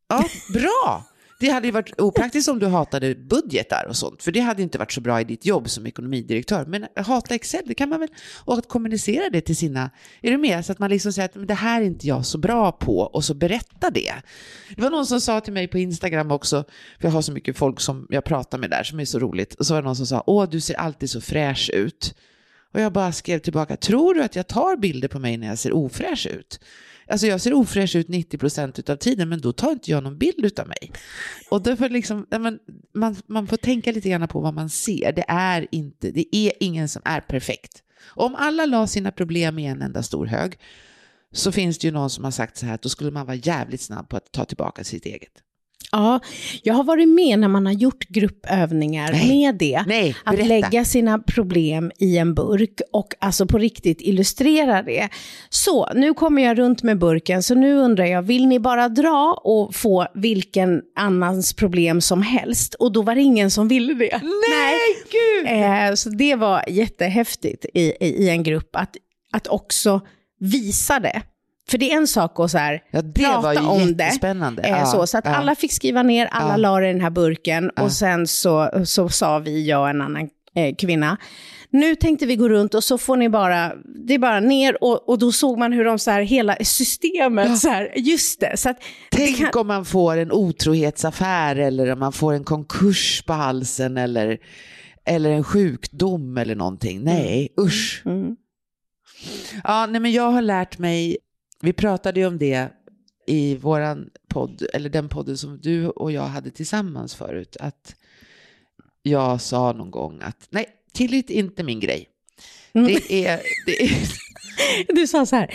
[0.07, 1.05] Ja, bra!
[1.39, 4.77] Det hade ju varit opraktiskt om du hatade budgetar och sånt, för det hade inte
[4.77, 6.65] varit så bra i ditt jobb som ekonomidirektör.
[6.65, 8.09] Men hata Excel, det kan man väl,
[8.45, 9.89] och att kommunicera det till sina,
[10.21, 10.65] är du med?
[10.65, 13.23] Så att man liksom säger att det här är inte jag så bra på, och
[13.23, 14.13] så berätta det.
[14.75, 16.63] Det var någon som sa till mig på Instagram också,
[16.99, 19.53] för jag har så mycket folk som jag pratar med där som är så roligt,
[19.53, 22.15] och så var det någon som sa, åh du ser alltid så fräsch ut.
[22.73, 25.57] Och jag bara skrev tillbaka, tror du att jag tar bilder på mig när jag
[25.57, 26.59] ser ofräsch ut?
[27.07, 30.59] Alltså jag ser ofräsch ut 90% av tiden, men då tar inte jag någon bild
[30.59, 30.91] av mig.
[31.49, 32.59] Och därför liksom, man,
[32.93, 35.11] man, man får tänka lite grann på vad man ser.
[35.11, 37.83] Det är inte, det är ingen som är perfekt.
[38.07, 40.59] Om alla la sina problem i en enda stor hög,
[41.31, 43.35] så finns det ju någon som har sagt så här, att då skulle man vara
[43.35, 45.31] jävligt snabb på att ta tillbaka sitt eget.
[45.91, 46.19] Ja,
[46.63, 49.27] jag har varit med när man har gjort gruppövningar Nej.
[49.27, 49.83] med det.
[49.87, 55.09] Nej, att lägga sina problem i en burk och alltså på riktigt illustrera det.
[55.49, 59.41] Så, nu kommer jag runt med burken, så nu undrar jag, vill ni bara dra
[59.43, 62.73] och få vilken annans problem som helst?
[62.73, 64.21] Och då var det ingen som ville det.
[64.49, 64.79] Nej,
[65.11, 65.47] gud!
[65.47, 68.97] Eh, så det var jättehäftigt i, i, i en grupp att,
[69.31, 70.01] att också
[70.39, 71.21] visa det.
[71.69, 74.03] För det är en sak att så här, Ja, det prata var ju om det.
[74.63, 75.35] Eh, Ja, så, så att ja.
[75.35, 76.57] alla fick skriva ner, alla Ja.
[76.57, 80.01] la det i den här burken och sen så, så sa vi, jag och en
[80.01, 81.17] annan eh, kvinna,
[81.69, 83.71] nu tänkte vi gå runt och så får ni bara,
[84.07, 87.49] det är bara ner och, och då såg man hur de så här, hela systemet,
[87.49, 87.55] Ja.
[87.55, 88.57] så här, just det.
[88.57, 88.77] Så att
[89.11, 93.33] det Tänk kan- om man får en otrohetsaffär eller om man får en konkurs på
[93.33, 94.37] halsen eller,
[95.05, 97.03] eller en sjukdom eller någonting.
[97.03, 98.01] Nej, usch.
[98.05, 98.35] Mm.
[99.63, 101.17] Ja, nej men jag har lärt mig,
[101.65, 102.69] vi pratade ju om det
[103.27, 107.95] i våran podd, eller den podden som du och jag hade tillsammans förut, att
[109.01, 112.07] jag sa någon gång att nej, tillit är inte min grej.
[112.73, 112.87] Mm.
[112.87, 113.91] Det är, det är,
[114.95, 115.53] Du sa så här,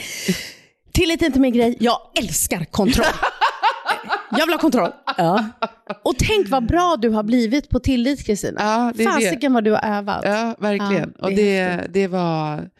[0.93, 3.07] tillit är inte min grej, jag älskar kontroll.
[4.31, 4.93] Jag vill ha kontroll.
[5.17, 5.49] Ja.
[6.03, 8.93] Och tänk vad bra du har blivit på tillit, Kristina.
[8.97, 9.05] ja.
[9.05, 10.23] Fasiken vad du har övat.
[10.25, 11.15] Ja, verkligen.
[11.19, 12.71] Ja, och det är det, det var,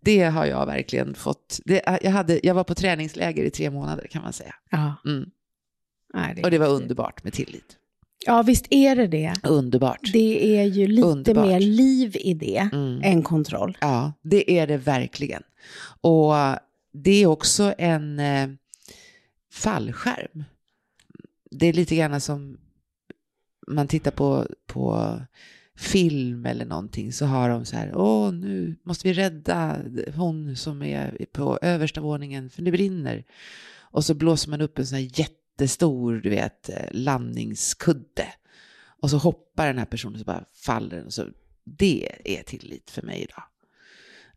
[0.00, 1.60] det har jag verkligen fått.
[1.64, 4.54] Det, jag, hade, jag var på träningsläger i tre månader kan man säga.
[4.70, 4.94] Ja.
[5.06, 5.30] Mm.
[6.14, 7.76] Nej, det Och det var underbart med tillit.
[8.26, 9.34] Ja, visst är det det.
[9.42, 10.10] Underbart.
[10.12, 11.46] Det är ju lite Underbart.
[11.46, 13.00] mer liv i det Mm.
[13.04, 13.78] än kontroll.
[13.80, 15.42] Ja, det är det verkligen.
[16.00, 16.32] Och
[16.92, 18.48] det är också en eh,
[19.52, 20.44] fallskärm.
[21.50, 22.58] Det är lite grann som
[23.66, 25.16] man tittar på, på
[25.80, 29.78] film eller någonting så har de så här, åh nu måste vi rädda
[30.14, 33.24] hon som är på översta våningen för det brinner.
[33.78, 38.26] Och så blåser man upp en sån här jättestor, du vet, eh, landningskudde.
[39.00, 41.10] Och så hoppar den här personen så bara faller den.
[41.10, 41.26] Så,
[41.64, 43.44] det är tillit för mig idag.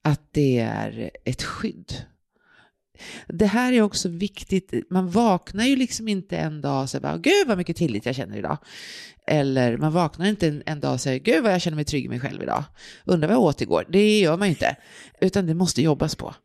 [0.01, 1.93] Att det är ett skydd.
[3.27, 4.73] Det här är också viktigt.
[4.89, 8.15] Man vaknar ju liksom inte en dag och säger bara, gud vad mycket tillit jag
[8.15, 8.57] känner idag.
[9.27, 12.05] Eller man vaknar inte en, en dag och säger, gud vad jag känner mig trygg
[12.05, 12.63] i mig själv idag.
[13.05, 13.85] Undrar vad jag åt igår.
[13.89, 14.75] Det gör man ju inte.
[15.21, 16.35] Utan det måste jobbas på.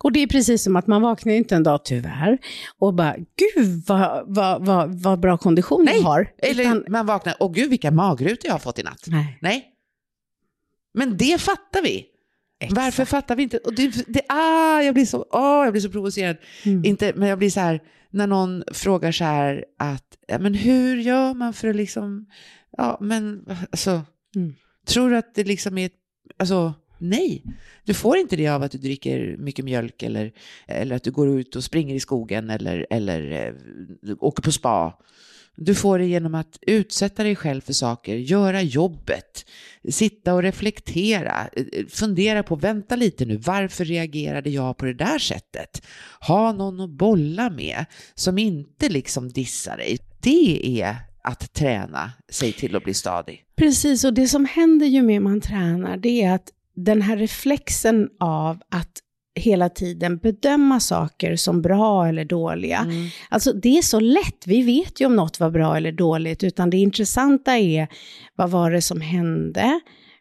[0.00, 2.38] Och det är precis som att man vaknar inte en dag, tyvärr,
[2.78, 6.30] och bara, gud vad, vad, vad, vad bra kondition jag Nej, har.
[6.38, 9.04] Eller Utan- man vaknar, åh gud vilka magrutor jag har fått i natt.
[9.06, 9.38] Nej.
[9.40, 9.64] Nej.
[10.94, 12.06] Men det fattar vi.
[12.60, 12.76] Exakt.
[12.76, 13.58] Varför fattar vi inte?
[13.58, 16.36] Och det, det, ah, jag, blir så, åh, jag blir så provocerad.
[16.64, 16.84] Mm.
[16.84, 17.80] Inte, men jag blir så här,
[18.10, 22.26] när någon frågar så här att, ja, men hur gör man för att liksom,
[22.76, 24.02] ja men alltså,
[24.36, 24.54] Mm.
[24.86, 25.92] tror du att det liksom är, ett-
[26.36, 27.42] alltså nej.
[27.84, 30.32] Du får inte det av att du dricker mycket mjölk eller,
[30.66, 33.30] eller att du går ut och springer i skogen eller, eller
[34.10, 34.98] eh, åker på spa.
[35.60, 39.44] Du får det genom att utsätta dig själv för saker, göra jobbet,
[39.88, 45.18] sitta och reflektera, eh, fundera på, vänta lite nu, varför reagerade jag på det där
[45.18, 45.82] sättet?
[46.20, 47.84] Ha någon att bolla med
[48.14, 49.98] som inte liksom dissar dig.
[50.20, 53.44] Det är att träna sig till att bli stadig.
[53.56, 58.08] Precis, och det som händer ju mer man tränar, det är att den här reflexen
[58.20, 58.92] av att
[59.38, 62.86] hela tiden bedöma saker som bra eller dåliga.
[63.28, 66.70] Alltså det är så lätt, vi vet ju om något var bra eller dåligt, utan
[66.70, 67.88] det intressanta är
[68.36, 69.80] vad var det som hände?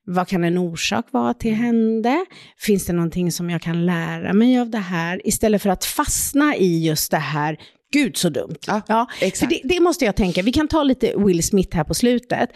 [0.10, 2.26] Vad kan en orsak vara till hände?
[2.58, 5.28] Finns det någonting som jag kan lära mig av det här?
[5.28, 7.58] Istället för att fastna i just det här,
[7.94, 8.56] gud så dumt.
[8.68, 9.50] Ja, för exakt.
[9.50, 12.50] det, det måste jag tänka, vi kan ta lite Will Smith här på slutet.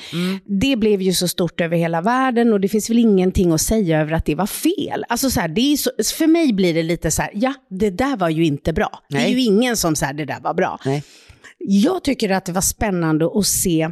[0.62, 4.02] Det blev ju så stort över hela världen och det finns väl ingenting att säga
[4.02, 5.06] över att det var fel.
[5.10, 7.90] Alltså så här, det är så, för mig blir det lite så här, ja, det
[7.90, 9.04] där var ju inte bra.
[9.10, 9.32] Det är Nej.
[9.32, 10.80] ju ingen som säger det där var bra.
[10.86, 11.04] Nej.
[11.58, 13.90] Jag tycker att det var spännande att se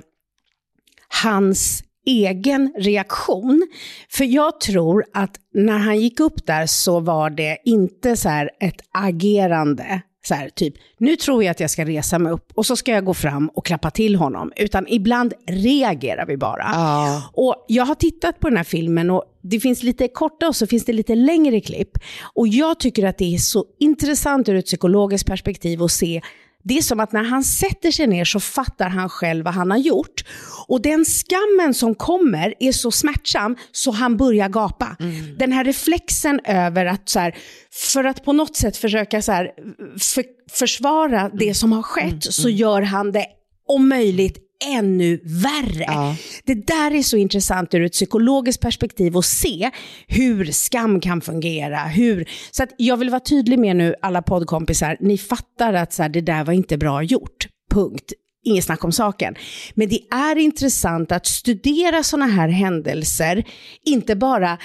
[1.24, 3.68] hans egen reaktion.
[4.10, 8.30] För jag tror att när han gick upp där så var det inte så
[8.60, 12.66] ett agerande så här, typ, nu tror jag att jag ska resa mig upp och
[12.66, 14.52] så ska jag gå fram och klappa till honom.
[14.56, 16.70] Utan ibland reagerar vi bara.
[16.74, 17.24] Ja.
[17.34, 20.68] Och jag har tittat på den här filmen och det finns lite korta och så
[20.68, 21.98] finns det lite längre klipp.
[22.34, 26.22] Och jag tycker att det är så intressant ur ett psykologiskt perspektiv att se
[26.64, 29.72] det är som att när han sätter sig ner så fattar han själv vad han
[29.72, 30.24] har gjort.
[30.68, 34.96] Och den skammen som kommer är så smärtsam så han börjar gapa.
[35.00, 35.38] Mm.
[35.38, 37.36] Den här reflexen över att, så här,
[37.72, 39.52] för att på något sätt försöka så här,
[40.00, 41.38] för, försvara Mm.
[41.38, 43.26] det som har skett så gör han det
[43.68, 45.84] om möjligt ännu värre.
[45.88, 46.16] Ja.
[46.46, 49.72] Det där är så intressant ur ett psykologiskt perspektiv att se
[50.08, 51.78] hur skam kan fungera.
[51.78, 56.02] Hur, så att jag vill vara tydlig med nu, alla poddkompisar, ni fattar att så
[56.02, 57.48] här, det där var inte bra gjort.
[57.72, 58.14] Punkt.
[58.44, 59.36] Inget snack om saken.
[59.74, 63.44] Men det är intressant att studera sådana här händelser,
[63.86, 64.58] inte bara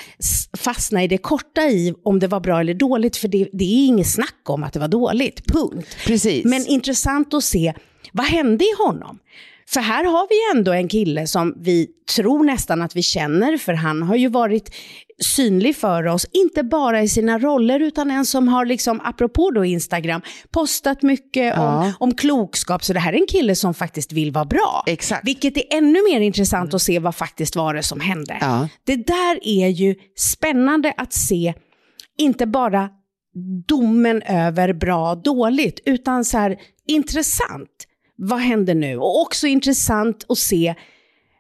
[0.57, 3.87] fastna i det korta i om det var bra eller dåligt, för det, det är
[3.87, 5.47] inget snack om att det var dåligt.
[5.53, 5.97] Punkt.
[6.07, 6.45] Precis.
[6.45, 7.75] Men intressant att se,
[8.13, 9.19] vad hände i honom?
[9.67, 13.73] För här har vi ändå en kille som vi tror nästan att vi känner, för
[13.73, 14.75] han har ju varit
[15.23, 19.65] synlig för oss, inte bara i sina roller, utan en som har, liksom, apropå då
[19.65, 21.85] Instagram, postat mycket Ja.
[21.85, 22.85] om, om klokskap.
[22.85, 24.85] Så det här är en kille som faktiskt vill vara bra.
[24.87, 25.27] Exakt.
[25.29, 28.39] Vilket är ännu mer intressant att se vad faktiskt var det som hände.
[28.41, 28.69] Ja.
[28.87, 31.55] Det där är ju spännande att se,
[32.19, 32.89] inte bara
[33.69, 36.57] domen över bra dåligt, utan så här
[36.89, 37.71] intressant.
[38.17, 38.97] Vad händer nu?
[38.97, 40.75] Och också intressant att se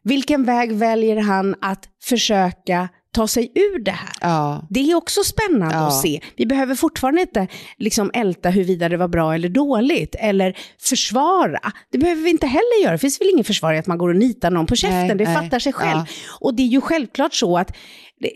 [0.02, 4.10] vilken väg väljer han att försöka ta sig ur det här.
[4.20, 4.66] Ja.
[4.70, 5.86] Det är också spännande Ja.
[5.86, 6.20] att se.
[6.36, 7.46] Vi behöver fortfarande inte
[7.78, 11.72] liksom älta huruvida det var bra eller dåligt, eller försvara.
[11.92, 12.92] Det behöver vi inte heller göra.
[12.92, 15.16] Det finns väl ingen försvar i att man går och nitar någon på käften, Nej,
[15.16, 15.34] det nej.
[15.34, 15.98] fattar sig själv.
[15.98, 16.36] Ja.
[16.40, 17.76] Och det är ju självklart så att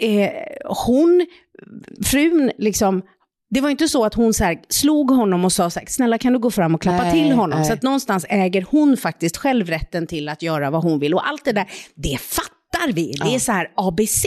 [0.01, 0.31] eh,
[0.87, 1.27] hon,
[2.05, 3.03] frun, liksom,
[3.51, 6.19] det var inte så att hon så här, slog honom och sa så här, snälla
[6.19, 7.59] kan du gå fram och klappa Nej, till honom?
[7.59, 7.69] nej.
[7.69, 11.15] Så att någonstans äger hon faktiskt själv rätten till att göra vad hon vill.
[11.15, 13.13] Och allt det där, det fattar vi.
[13.23, 14.27] Det är så här ABC.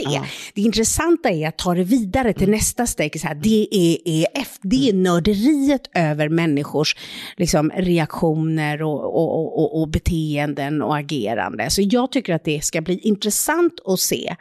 [0.54, 3.20] Det intressanta är att ta det vidare till nästa steg.
[3.20, 6.96] Så här, det är EF, det är nörderiet över människors
[7.36, 11.70] liksom, reaktioner och, och, och, och beteenden och agerande.
[11.70, 14.36] Så jag tycker att det ska bli intressant att se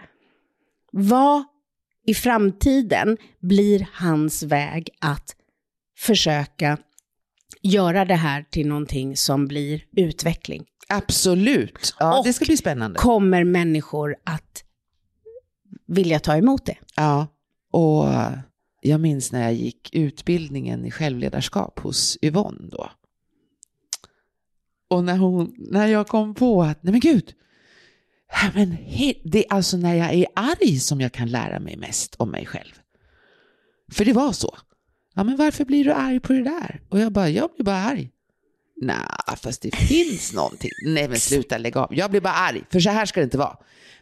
[0.92, 1.44] vad
[2.08, 5.36] i framtiden blir hans väg att
[5.98, 6.78] försöka
[7.62, 10.66] göra det här till någonting som blir utveckling.
[10.90, 11.96] Absolut.
[12.00, 13.00] Ja, Och det ska bli spännande.
[13.00, 14.64] Kommer människor att
[15.88, 16.78] vilja ta emot det?
[16.96, 17.28] Ja,
[17.72, 18.08] och
[18.82, 22.90] jag minns när jag gick utbildningen i självledarskap hos Yvonne då.
[24.90, 27.34] Och när, hon, när jag kom på att, nej men gud,
[28.54, 28.78] men
[29.24, 32.46] det är alltså när jag är arg som jag kan lära mig mest om mig
[32.46, 32.72] själv.
[33.92, 34.58] För det var så.
[35.16, 36.82] Ja, men varför blir du arg på det där?
[36.90, 38.10] Och jag bara, jag blir bara arg.
[38.82, 38.96] Nej,
[39.38, 40.72] fast det finns någonting.
[40.86, 41.96] Nej, men sluta lägga av.
[41.96, 43.58] Jag blir bara arg, för så här ska det inte vara.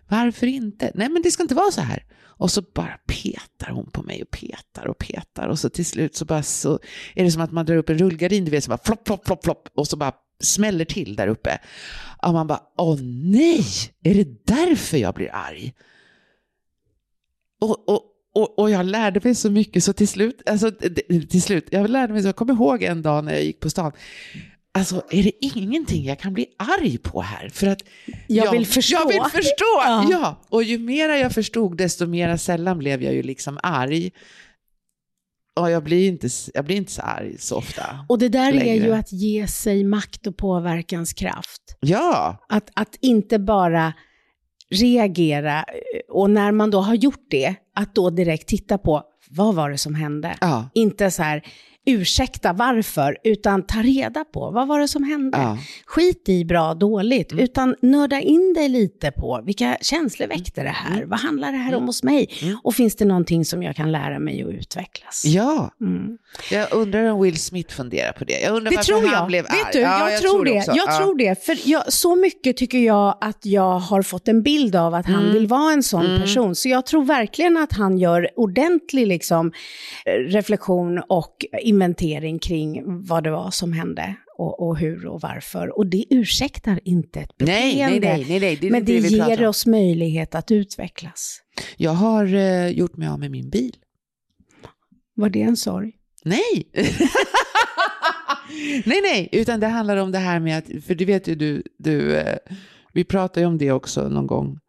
[0.07, 0.91] Varför inte?
[0.95, 2.05] Nej, men det ska inte vara så här.
[2.39, 6.15] Och så bara petar hon på mig och petar och petar och så till slut
[6.15, 6.79] så bara så
[7.15, 9.25] är det som att man drar upp en rullgardin, du vet, så bara flopp, flopp,
[9.25, 11.59] flopp, flopp och så bara smäller till där uppe.
[12.23, 13.65] Och man bara, åh nej,
[14.03, 15.73] är det därför jag blir arg?
[17.61, 18.01] Och, och,
[18.35, 20.71] och, och jag lärde mig så mycket så till slut, alltså
[21.29, 23.69] till slut, jag lärde mig så, jag kommer ihåg en dag när jag gick på
[23.69, 23.91] stan,
[24.71, 27.49] Alltså är det ingenting jag kan bli arg på här?
[27.49, 27.81] För att
[28.27, 28.97] Jag vill förstå.
[28.97, 30.07] Jag vill förstå, Ja.
[30.11, 30.41] ja.
[30.49, 34.11] Och ju mera jag förstod, desto mera sällan blev jag ju liksom arg.
[35.59, 38.05] Och jag blir inte, jag blir inte så arg så ofta.
[38.09, 38.85] Och det där är längre.
[38.85, 41.61] ju att ge sig makt och påverkanskraft.
[41.79, 43.93] Ja, Att, att inte bara
[44.71, 45.65] reagera
[46.09, 49.77] och när man då har gjort det, att då direkt titta på vad var det
[49.77, 50.37] som hände?
[50.41, 51.43] ja, Inte så här
[51.85, 55.37] ursäkta varför, utan ta reda på vad var det som hände.
[55.37, 55.57] ja.
[55.85, 61.05] Skit i bra dåligt, utan nörda in dig lite på vilka känslor väckte det här?
[61.05, 62.29] Vad handlar det här om hos mig?
[62.63, 65.23] Och finns det någonting som jag kan lära mig att utvecklas?
[65.25, 65.71] ja.
[65.81, 66.17] Mm.
[66.51, 68.39] Jag undrar om Will Smith funderar på det.
[68.39, 69.27] Jag undrar Det varför tror han jag.
[69.27, 69.69] blev Vet arg.
[69.73, 70.57] du, Ja, jag, tror det.
[70.57, 70.71] också.
[70.75, 70.97] Jag ja.
[70.97, 71.45] tror det.
[71.45, 75.19] För jag, så mycket tycker jag att jag har fått en bild av att han
[75.19, 75.33] Mm.
[75.33, 76.55] vill vara en sån person.
[76.55, 79.51] Så jag tror verkligen att han gör ordentlig liksom,
[80.05, 85.77] eh, reflektion och inventering kring vad det var som hände och, och hur och varför.
[85.77, 87.75] Och det ursäktar inte ett beteende.
[87.75, 91.41] nej, nej, nej, nej, det men det, det ger oss möjlighet att utvecklas.
[91.77, 93.75] Jag har eh, gjort mig av med min bil.
[95.15, 95.91] Var det en sorg?
[96.23, 96.69] Nej!
[98.85, 101.63] nej, nej, utan det handlar om det här med att, för du vet ju du,
[101.77, 102.37] du eh,
[102.93, 104.59] vi pratade ju om det också någon gång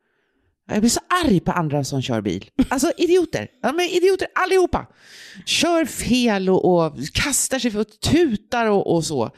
[0.71, 2.51] Jag blir så arg på andra som kör bil.
[2.68, 3.49] Alltså idioter.
[3.62, 4.87] Ja, men idioter allihopa.
[5.47, 9.31] Kör fel och, och kastar sig för och tutar och, och så.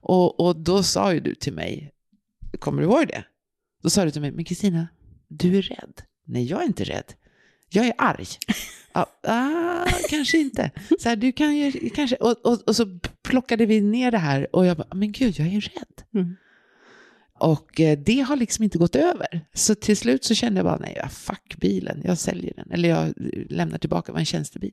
[0.00, 1.92] Och, och då sa ju du till mig,
[2.58, 3.24] kommer du ihåg det?
[3.82, 4.88] Då sa du till mig, men Kristina,
[5.28, 6.02] du är rädd.
[6.26, 7.12] Nej, jag är inte rädd.
[7.68, 8.26] Jag är arg.
[8.92, 10.70] Ja, ah, kanske inte.
[11.00, 14.56] Så här, du kan ju, kanske, och, och, och, så plockade vi ner det här
[14.56, 16.02] och jag bara, men gud, jag är rädd.
[16.14, 16.36] Mm.
[17.40, 19.40] Och eh, det har liksom inte gått över.
[19.54, 22.70] Så till slut så kände jag bara, nej, fuck bilen, jag säljer den.
[22.70, 23.12] Eller jag
[23.50, 24.70] lämnar tillbaka, var en tjänstebil.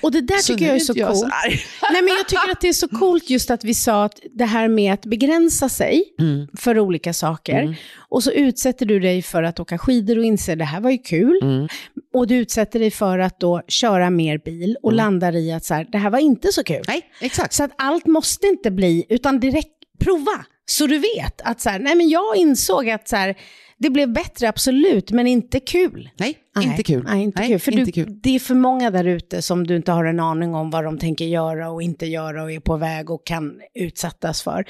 [0.00, 1.16] Och det där Så tycker jag är så coolt.
[1.18, 1.26] så.
[1.92, 4.44] Nej, men jag tycker att det är så coolt just att vi sa att det
[4.44, 6.46] här med att begränsa sig Mm.
[6.58, 7.76] för olika saker.
[7.96, 10.98] Och så utsätter du dig för att åka skidor och inser det här var ju
[10.98, 11.40] kul.
[11.42, 11.68] Mm.
[12.14, 15.74] Och du utsätter dig för att då köra mer bil och landar i att så
[15.74, 16.76] här, det här var inte så kul.
[16.76, 16.84] Mm.
[16.88, 17.54] Nej, exakt.
[17.54, 20.44] Så att allt måste inte bli, utan direkt prova.
[20.66, 23.34] Så du vet att så här, nej men jag insåg att så här,
[23.78, 26.10] det blev bättre absolut, men inte kul.
[26.18, 27.04] Nej, Nej, inte kul.
[27.04, 27.58] Nej, inte Nej, kul.
[27.58, 28.20] För inte du, kul.
[28.22, 30.98] det är för många där ute som du inte har en aning om vad de
[30.98, 34.64] tänker göra och inte göra och är på väg och kan utsättas för.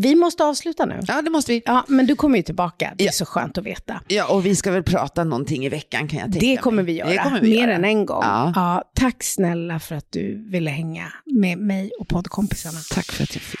[0.00, 1.00] Vi måste avsluta nu.
[1.08, 1.62] Ja, det måste vi.
[1.64, 2.92] Ja, men du kommer ju tillbaka.
[2.96, 3.12] Det är Ja.
[3.12, 4.00] så skönt att veta.
[4.08, 6.92] Ja, och vi ska väl prata någonting i veckan kan jag tänka Det kommer vi
[6.92, 7.72] göra, Det kommer vi mer göra.
[7.74, 8.22] än en gång.
[8.22, 8.82] Ja.
[8.94, 12.78] tack snälla för att du ville hänga med mig och poddkompisarna.
[12.94, 13.60] Tack för att jag fick.